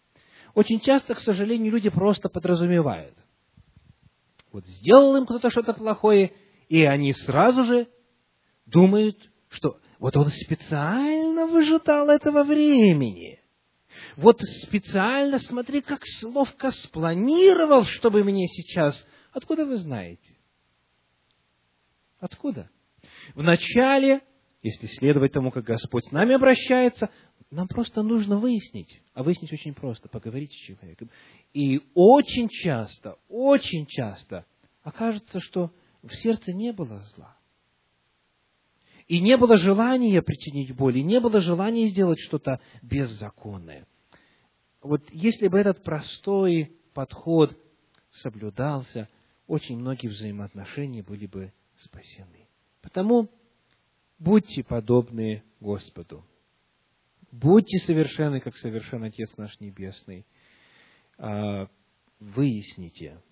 Очень 0.54 0.80
часто, 0.80 1.14
к 1.14 1.20
сожалению, 1.20 1.72
люди 1.72 1.90
просто 1.90 2.30
подразумевают. 2.30 3.14
Вот 4.52 4.64
сделал 4.66 5.16
им 5.16 5.26
кто-то 5.26 5.50
что-то 5.50 5.74
плохое, 5.74 6.32
и 6.68 6.82
они 6.84 7.12
сразу 7.12 7.64
же 7.64 7.88
думают, 8.64 9.18
что 9.50 9.78
вот 9.98 10.16
он 10.16 10.28
специально 10.28 11.46
выжидал 11.46 12.08
этого 12.08 12.42
времени. 12.42 13.40
Вот 14.16 14.40
специально, 14.40 15.38
смотри, 15.38 15.82
как 15.82 16.02
ловко 16.22 16.70
спланировал, 16.70 17.84
чтобы 17.84 18.24
мне 18.24 18.46
сейчас... 18.46 19.06
Откуда 19.32 19.66
вы 19.66 19.76
знаете? 19.76 20.36
Откуда? 22.18 22.70
Вначале, 23.34 24.22
если 24.62 24.86
следовать 24.86 25.32
тому, 25.32 25.50
как 25.50 25.64
Господь 25.64 26.06
с 26.06 26.12
нами 26.12 26.34
обращается, 26.34 27.10
нам 27.50 27.68
просто 27.68 28.02
нужно 28.02 28.38
выяснить. 28.38 29.00
А 29.14 29.22
выяснить 29.22 29.52
очень 29.52 29.74
просто. 29.74 30.08
Поговорить 30.08 30.52
с 30.52 30.66
человеком. 30.66 31.10
И 31.52 31.80
очень 31.94 32.48
часто, 32.48 33.16
очень 33.28 33.86
часто 33.86 34.44
окажется, 34.82 35.40
что 35.40 35.70
в 36.02 36.14
сердце 36.14 36.52
не 36.52 36.72
было 36.72 37.02
зла. 37.14 37.36
И 39.06 39.20
не 39.20 39.36
было 39.36 39.58
желания 39.58 40.20
причинить 40.20 40.74
боль, 40.74 40.98
и 40.98 41.02
не 41.02 41.20
было 41.20 41.40
желания 41.40 41.88
сделать 41.88 42.18
что-то 42.20 42.60
беззаконное. 42.82 43.86
Вот 44.82 45.02
если 45.10 45.46
бы 45.46 45.58
этот 45.58 45.84
простой 45.84 46.76
подход 46.92 47.56
соблюдался, 48.10 49.08
очень 49.46 49.78
многие 49.78 50.08
взаимоотношения 50.08 51.02
были 51.02 51.26
бы 51.26 51.52
спасены. 51.76 52.48
Потому 52.82 53.28
будьте 54.18 54.64
подобны 54.64 55.44
Господу. 55.60 56.24
Будьте 57.38 57.76
совершенны, 57.80 58.40
как 58.40 58.56
совершен 58.56 59.04
Отец 59.04 59.36
наш 59.36 59.60
Небесный. 59.60 60.26
А, 61.18 61.68
выясните, 62.18 63.22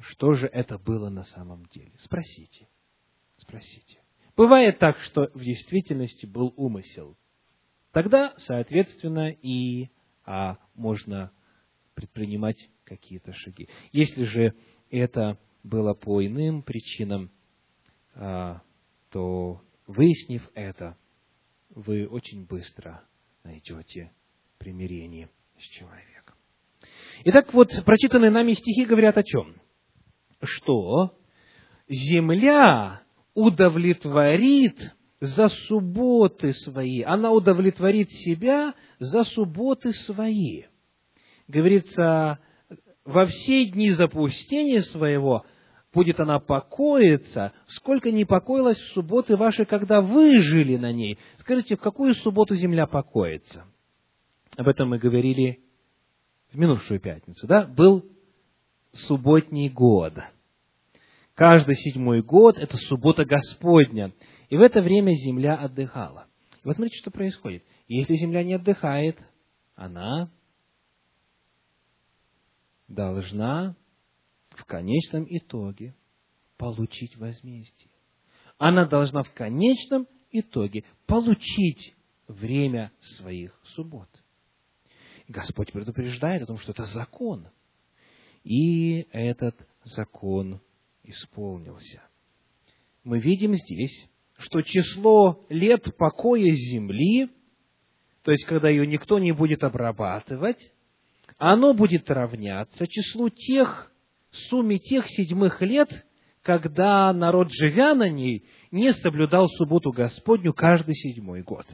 что 0.00 0.32
же 0.32 0.46
это 0.46 0.78
было 0.78 1.10
на 1.10 1.24
самом 1.24 1.66
деле. 1.66 1.92
Спросите. 1.98 2.66
Спросите. 3.36 4.00
Бывает 4.38 4.78
так, 4.78 4.96
что 5.00 5.28
в 5.34 5.42
действительности 5.42 6.24
был 6.24 6.54
умысел. 6.56 7.18
Тогда, 7.90 8.32
соответственно, 8.38 9.28
и 9.30 9.90
а, 10.24 10.56
можно 10.74 11.30
предпринимать 11.92 12.70
какие-то 12.84 13.34
шаги. 13.34 13.68
Если 13.92 14.24
же 14.24 14.54
это 14.88 15.38
было 15.62 15.92
по 15.92 16.24
иным 16.24 16.62
причинам, 16.62 17.30
а, 18.14 18.62
то 19.10 19.60
выяснив 19.86 20.48
это, 20.54 20.96
вы 21.68 22.06
очень 22.08 22.46
быстро 22.46 23.06
найдете 23.44 24.12
примирение 24.58 25.28
с 25.58 25.62
человеком. 25.62 26.36
Итак, 27.24 27.52
вот 27.52 27.70
прочитанные 27.84 28.30
нами 28.30 28.52
стихи 28.52 28.84
говорят 28.84 29.16
о 29.18 29.22
чем? 29.22 29.56
Что 30.42 31.16
земля 31.88 33.02
удовлетворит 33.34 34.94
за 35.20 35.48
субботы 35.48 36.52
свои, 36.52 37.02
она 37.02 37.30
удовлетворит 37.30 38.10
себя 38.10 38.74
за 38.98 39.24
субботы 39.24 39.92
свои. 39.92 40.64
Говорится, 41.46 42.40
во 43.04 43.26
все 43.26 43.66
дни 43.66 43.90
запустения 43.90 44.82
своего 44.82 45.44
будет 45.92 46.20
она 46.20 46.38
покоиться, 46.38 47.52
сколько 47.66 48.10
не 48.10 48.24
покоилась 48.24 48.78
в 48.78 48.92
субботы 48.92 49.36
ваши, 49.36 49.64
когда 49.64 50.00
вы 50.00 50.40
жили 50.40 50.76
на 50.76 50.92
ней. 50.92 51.18
Скажите, 51.38 51.76
в 51.76 51.80
какую 51.80 52.14
субботу 52.14 52.54
земля 52.54 52.86
покоится? 52.86 53.64
Об 54.56 54.68
этом 54.68 54.90
мы 54.90 54.98
говорили 54.98 55.60
в 56.52 56.58
минувшую 56.58 57.00
пятницу, 57.00 57.46
да? 57.46 57.64
Был 57.64 58.04
субботний 58.92 59.68
год. 59.68 60.14
Каждый 61.34 61.76
седьмой 61.76 62.22
год– 62.22 62.58
это 62.58 62.76
суббота 62.76 63.24
Господня. 63.24 64.12
И 64.50 64.56
в 64.56 64.60
это 64.60 64.82
время 64.82 65.14
земля 65.14 65.54
отдыхала. 65.54 66.26
И 66.62 66.66
вот 66.66 66.76
смотрите, 66.76 66.98
что 66.98 67.10
происходит. 67.10 67.64
Если 67.88 68.16
земля 68.16 68.44
не 68.44 68.54
отдыхает, 68.54 69.18
она 69.74 70.30
должна 72.86 73.74
в 74.62 74.64
конечном 74.64 75.26
итоге 75.28 75.94
получить 76.56 77.16
возмездие. 77.16 77.90
Она 78.58 78.86
должна 78.86 79.24
в 79.24 79.32
конечном 79.32 80.06
итоге 80.30 80.84
получить 81.06 81.96
время 82.28 82.92
своих 83.00 83.58
суббот. 83.74 84.08
Господь 85.26 85.72
предупреждает 85.72 86.42
о 86.42 86.46
том, 86.46 86.58
что 86.58 86.72
это 86.72 86.84
закон. 86.86 87.48
И 88.44 89.06
этот 89.12 89.56
закон 89.84 90.60
исполнился. 91.02 92.02
Мы 93.02 93.18
видим 93.18 93.54
здесь, 93.54 94.08
что 94.38 94.62
число 94.62 95.44
лет 95.48 95.96
покоя 95.96 96.50
земли, 96.50 97.30
то 98.22 98.30
есть 98.30 98.44
когда 98.44 98.68
ее 98.68 98.86
никто 98.86 99.18
не 99.18 99.32
будет 99.32 99.64
обрабатывать, 99.64 100.72
оно 101.38 101.74
будет 101.74 102.08
равняться 102.10 102.86
числу 102.86 103.28
тех 103.28 103.91
сумме 104.32 104.78
тех 104.78 105.06
седьмых 105.08 105.60
лет, 105.62 105.88
когда 106.42 107.12
народ, 107.12 107.48
живя 107.52 107.94
на 107.94 108.08
ней, 108.08 108.46
не 108.70 108.92
соблюдал 108.92 109.48
субботу 109.48 109.92
Господню 109.92 110.52
каждый 110.52 110.94
седьмой 110.94 111.42
год. 111.42 111.66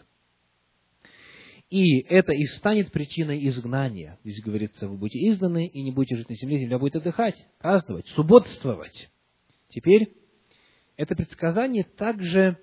И 1.70 2.00
это 2.00 2.32
и 2.32 2.44
станет 2.44 2.90
причиной 2.92 3.46
изгнания. 3.48 4.18
Здесь 4.24 4.42
говорится, 4.42 4.88
вы 4.88 4.96
будете 4.96 5.18
изгнаны 5.28 5.66
и 5.66 5.82
не 5.82 5.90
будете 5.90 6.16
жить 6.16 6.28
на 6.28 6.34
земле, 6.34 6.58
земля 6.58 6.78
будет 6.78 6.96
отдыхать, 6.96 7.36
праздновать, 7.58 8.06
субботствовать. 8.08 9.10
Теперь 9.68 10.14
это 10.96 11.14
предсказание 11.14 11.84
также 11.84 12.58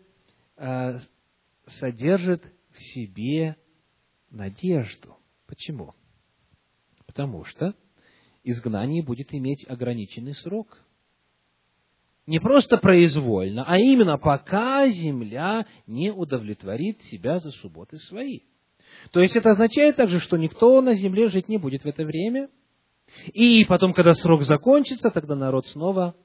э, 0.58 1.00
содержит 1.68 2.44
в 2.72 2.82
себе 2.82 3.56
надежду. 4.32 5.18
Почему? 5.46 5.94
Потому 7.06 7.46
что 7.46 7.76
изгнание 8.46 9.04
будет 9.04 9.34
иметь 9.34 9.68
ограниченный 9.68 10.36
срок. 10.36 10.78
Не 12.28 12.40
просто 12.40 12.78
произвольно, 12.78 13.66
а 13.68 13.78
именно 13.78 14.18
пока 14.18 14.88
земля 14.88 15.68
не 15.86 16.12
удовлетворит 16.12 17.02
себя 17.04 17.40
за 17.40 17.52
субботы 17.52 17.98
свои. 17.98 18.42
То 19.12 19.20
есть 19.20 19.36
это 19.36 19.52
означает 19.52 19.96
также, 19.98 20.20
что 20.20 20.38
никто 20.38 20.82
на 20.82 20.96
земле 20.96 21.30
жить 21.30 21.50
не 21.50 21.58
будет 21.58 21.84
в 21.84 21.88
это 21.88 22.04
время. 22.04 22.50
И 23.34 23.66
потом, 23.66 23.94
когда 23.94 24.14
срок 24.14 24.44
закончится, 24.44 25.12
тогда 25.12 25.36
народ 25.36 25.68
снова 25.68 26.16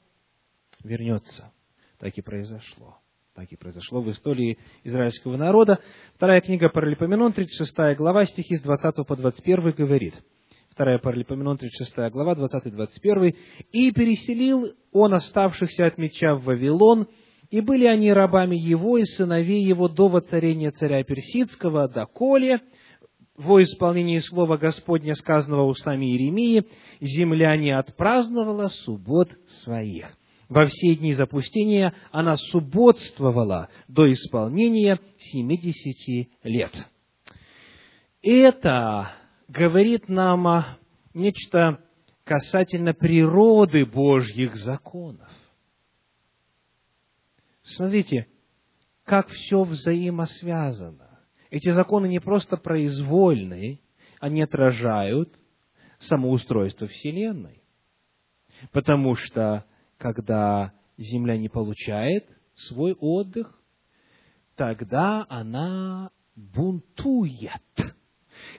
вернется. 0.82 1.52
Так 1.98 2.16
и 2.16 2.22
произошло. 2.22 2.98
Так 3.34 3.52
и 3.52 3.56
произошло 3.56 4.00
в 4.00 4.10
истории 4.10 4.58
израильского 4.84 5.36
народа. 5.36 5.80
Вторая 6.14 6.40
книга 6.40 6.68
Паралипоменон, 6.68 7.32
36 7.32 7.96
глава, 7.96 8.24
стихи 8.24 8.56
с 8.56 8.62
20 8.62 9.06
по 9.06 9.16
21 9.16 9.72
говорит– 9.72 10.14
2 10.80 10.98
Паралипоменон, 10.98 11.58
36 11.58 12.10
глава, 12.10 12.34
20-21. 12.34 13.36
«И 13.70 13.92
переселил 13.92 14.72
он 14.92 15.12
оставшихся 15.12 15.86
от 15.86 15.98
меча 15.98 16.34
в 16.34 16.44
Вавилон, 16.44 17.06
и 17.50 17.60
были 17.60 17.84
они 17.84 18.10
рабами 18.10 18.56
его 18.56 18.96
и 18.96 19.04
сыновей 19.04 19.62
его 19.62 19.88
до 19.88 20.08
воцарения 20.08 20.70
царя 20.70 21.04
Персидского, 21.04 21.86
доколе, 21.86 22.60
во 23.36 23.62
исполнении 23.62 24.20
слова 24.20 24.56
Господня, 24.56 25.14
сказанного 25.14 25.64
устами 25.66 26.06
Иеремии, 26.06 26.64
земля 27.00 27.56
не 27.56 27.72
отпраздновала 27.72 28.68
суббот 28.68 29.30
своих. 29.62 30.10
Во 30.48 30.66
все 30.66 30.94
дни 30.94 31.12
запустения 31.12 31.94
она 32.10 32.36
субботствовала 32.36 33.68
до 33.86 34.10
исполнения 34.10 34.98
семидесяти 35.18 36.30
лет. 36.42 36.88
Это 38.22 39.12
говорит 39.50 40.08
нам 40.08 40.64
нечто 41.12 41.84
касательно 42.24 42.94
природы 42.94 43.84
Божьих 43.84 44.54
законов. 44.54 45.28
Смотрите, 47.62 48.28
как 49.04 49.28
все 49.28 49.64
взаимосвязано. 49.64 51.20
Эти 51.50 51.72
законы 51.72 52.06
не 52.06 52.20
просто 52.20 52.56
произвольные, 52.56 53.80
они 54.20 54.42
отражают 54.42 55.36
самоустройство 55.98 56.86
Вселенной. 56.86 57.62
Потому 58.72 59.16
что, 59.16 59.64
когда 59.98 60.72
Земля 60.96 61.36
не 61.36 61.48
получает 61.48 62.28
свой 62.54 62.92
отдых, 62.92 63.60
тогда 64.54 65.26
она 65.28 66.10
бунтует. 66.36 67.50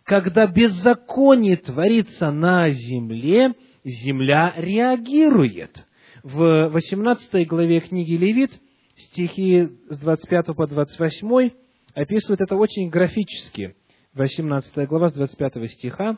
Когда 0.03 0.47
беззаконие 0.47 1.57
творится 1.57 2.31
на 2.31 2.69
земле, 2.71 3.53
земля 3.83 4.53
реагирует. 4.57 5.85
В 6.23 6.69
18 6.69 7.47
главе 7.47 7.79
книги 7.81 8.13
Левит, 8.13 8.51
стихи 8.95 9.69
с 9.89 9.97
25 9.99 10.55
по 10.55 10.67
28, 10.67 11.49
описывает 11.93 12.41
это 12.41 12.55
очень 12.55 12.89
графически. 12.89 13.75
18 14.13 14.87
глава 14.87 15.09
с 15.09 15.13
25 15.13 15.71
стиха. 15.71 16.17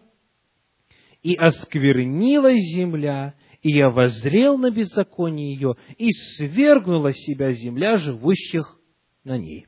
«И 1.21 1.36
осквернилась 1.36 2.61
земля, 2.75 3.36
и 3.61 3.71
я 3.71 3.89
возрел 3.89 4.57
на 4.57 4.71
беззаконие 4.71 5.53
ее, 5.53 5.75
и 5.97 6.11
свергнула 6.11 7.13
себя 7.13 7.51
земля 7.53 7.95
живущих 7.97 8.77
на 9.23 9.38
ней. 9.38 9.67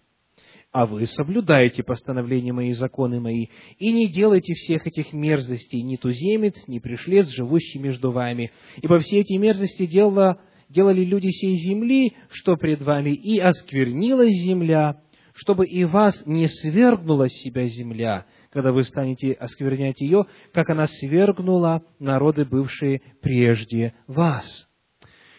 А 0.75 0.85
вы 0.85 1.07
соблюдаете 1.07 1.83
постановления 1.83 2.51
мои, 2.51 2.73
законы 2.73 3.21
мои, 3.21 3.45
и 3.79 3.93
не 3.93 4.09
делайте 4.09 4.55
всех 4.55 4.85
этих 4.85 5.13
мерзостей, 5.13 5.81
ни 5.81 5.95
туземец, 5.95 6.67
ни 6.67 6.79
пришлец, 6.79 7.29
живущий 7.29 7.79
между 7.79 8.11
вами. 8.11 8.51
Ибо 8.81 8.99
все 8.99 9.21
эти 9.21 9.37
мерзости 9.37 9.85
делала, 9.85 10.37
делали 10.67 11.05
люди 11.05 11.29
сей 11.29 11.55
земли, 11.55 12.11
что 12.29 12.57
пред 12.57 12.81
вами, 12.81 13.11
и 13.11 13.39
осквернилась 13.39 14.33
земля, 14.33 15.01
чтобы 15.33 15.65
и 15.65 15.85
вас 15.85 16.21
не 16.25 16.49
свергнула 16.49 17.29
себя 17.29 17.67
земля, 17.67 18.25
когда 18.49 18.73
вы 18.73 18.83
станете 18.83 19.31
осквернять 19.31 20.01
ее, 20.01 20.25
как 20.51 20.69
она 20.69 20.87
свергнула 20.87 21.83
народы, 21.99 22.43
бывшие 22.43 23.01
прежде 23.21 23.93
вас. 24.07 24.67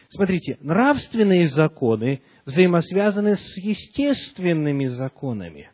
Смотрите, 0.09 0.57
нравственные 0.61 1.49
законы 1.49 2.23
взаимосвязаны 2.47 3.37
с 3.37 3.59
естественными 3.59 4.87
законами. 4.87 5.71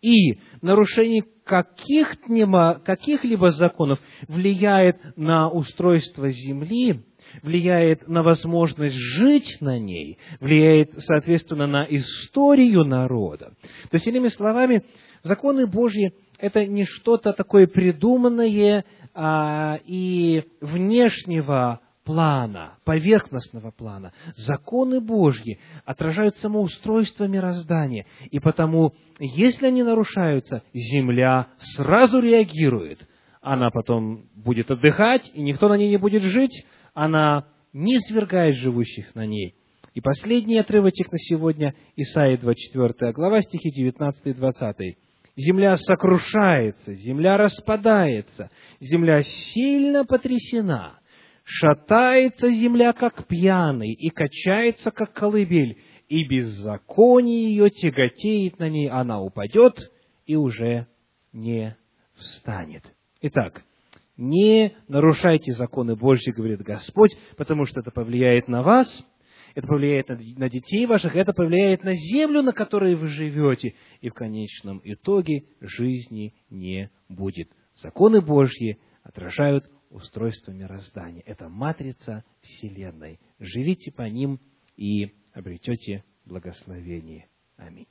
И 0.00 0.38
нарушение 0.62 1.24
каких-либо, 1.44 2.80
каких-либо 2.84 3.50
законов 3.50 3.98
влияет 4.28 4.96
на 5.16 5.50
устройство 5.50 6.30
земли, 6.30 7.02
влияет 7.42 8.08
на 8.08 8.22
возможность 8.22 8.96
жить 8.96 9.58
на 9.60 9.78
ней, 9.78 10.18
влияет, 10.40 10.94
соответственно, 10.96 11.66
на 11.66 11.84
историю 11.84 12.84
народа. 12.84 13.52
То 13.90 13.94
есть, 13.94 14.06
иными 14.06 14.28
словами, 14.28 14.84
законы 15.22 15.66
Божьи 15.66 16.14
это 16.38 16.64
не 16.64 16.84
что-то 16.84 17.34
такое 17.34 17.66
придуманное 17.66 18.86
а, 19.12 19.78
и 19.84 20.44
внешнего 20.62 21.80
плана, 22.10 22.74
поверхностного 22.84 23.70
плана. 23.70 24.12
Законы 24.34 25.00
Божьи 25.00 25.60
отражают 25.84 26.36
самоустройство 26.38 27.28
мироздания, 27.28 28.04
и 28.32 28.40
потому, 28.40 28.94
если 29.20 29.66
они 29.66 29.84
нарушаются, 29.84 30.64
земля 30.74 31.46
сразу 31.76 32.18
реагирует. 32.18 33.06
Она 33.40 33.70
потом 33.70 34.24
будет 34.34 34.72
отдыхать, 34.72 35.30
и 35.34 35.40
никто 35.40 35.68
на 35.68 35.74
ней 35.74 35.88
не 35.88 35.98
будет 35.98 36.24
жить, 36.24 36.66
она 36.94 37.46
не 37.72 37.98
свергает 38.00 38.56
живущих 38.56 39.14
на 39.14 39.24
ней. 39.24 39.54
И 39.94 40.00
последний 40.00 40.58
отрывочек 40.58 41.12
на 41.12 41.18
сегодня, 41.18 41.74
Исаия 41.94 42.38
24 42.38 43.12
глава, 43.12 43.40
стихи 43.40 43.70
19 43.70 44.26
и 44.26 44.32
20 44.32 44.96
земля 45.36 45.76
сокрушается, 45.76 46.92
земля 46.94 47.36
распадается, 47.36 48.50
земля 48.80 49.22
сильно 49.22 50.04
потрясена, 50.04 50.99
шатается 51.50 52.48
земля, 52.50 52.92
как 52.92 53.26
пьяный, 53.26 53.92
и 53.92 54.10
качается, 54.10 54.92
как 54.92 55.12
колыбель, 55.12 55.78
и 56.08 56.24
беззаконие 56.24 57.50
ее 57.50 57.70
тяготеет 57.70 58.60
на 58.60 58.68
ней, 58.68 58.88
она 58.88 59.20
упадет 59.20 59.90
и 60.26 60.36
уже 60.36 60.86
не 61.32 61.76
встанет. 62.14 62.84
Итак, 63.20 63.64
не 64.16 64.76
нарушайте 64.86 65.52
законы 65.52 65.96
Божьи, 65.96 66.30
говорит 66.30 66.60
Господь, 66.60 67.16
потому 67.36 67.66
что 67.66 67.80
это 67.80 67.90
повлияет 67.90 68.46
на 68.46 68.62
вас, 68.62 69.04
это 69.56 69.66
повлияет 69.66 70.08
на 70.08 70.48
детей 70.48 70.86
ваших, 70.86 71.16
это 71.16 71.32
повлияет 71.32 71.82
на 71.82 71.94
землю, 71.94 72.42
на 72.42 72.52
которой 72.52 72.94
вы 72.94 73.08
живете, 73.08 73.74
и 74.00 74.08
в 74.08 74.14
конечном 74.14 74.80
итоге 74.84 75.46
жизни 75.60 76.32
не 76.48 76.90
будет. 77.08 77.50
Законы 77.74 78.20
Божьи 78.20 78.78
отражают 79.02 79.64
устройство 79.90 80.52
мироздания. 80.52 81.22
Это 81.26 81.48
матрица 81.48 82.24
Вселенной. 82.40 83.20
Живите 83.38 83.92
по 83.92 84.02
ним 84.02 84.40
и 84.76 85.14
обретете 85.34 86.04
благословение. 86.24 87.28
Аминь. 87.56 87.88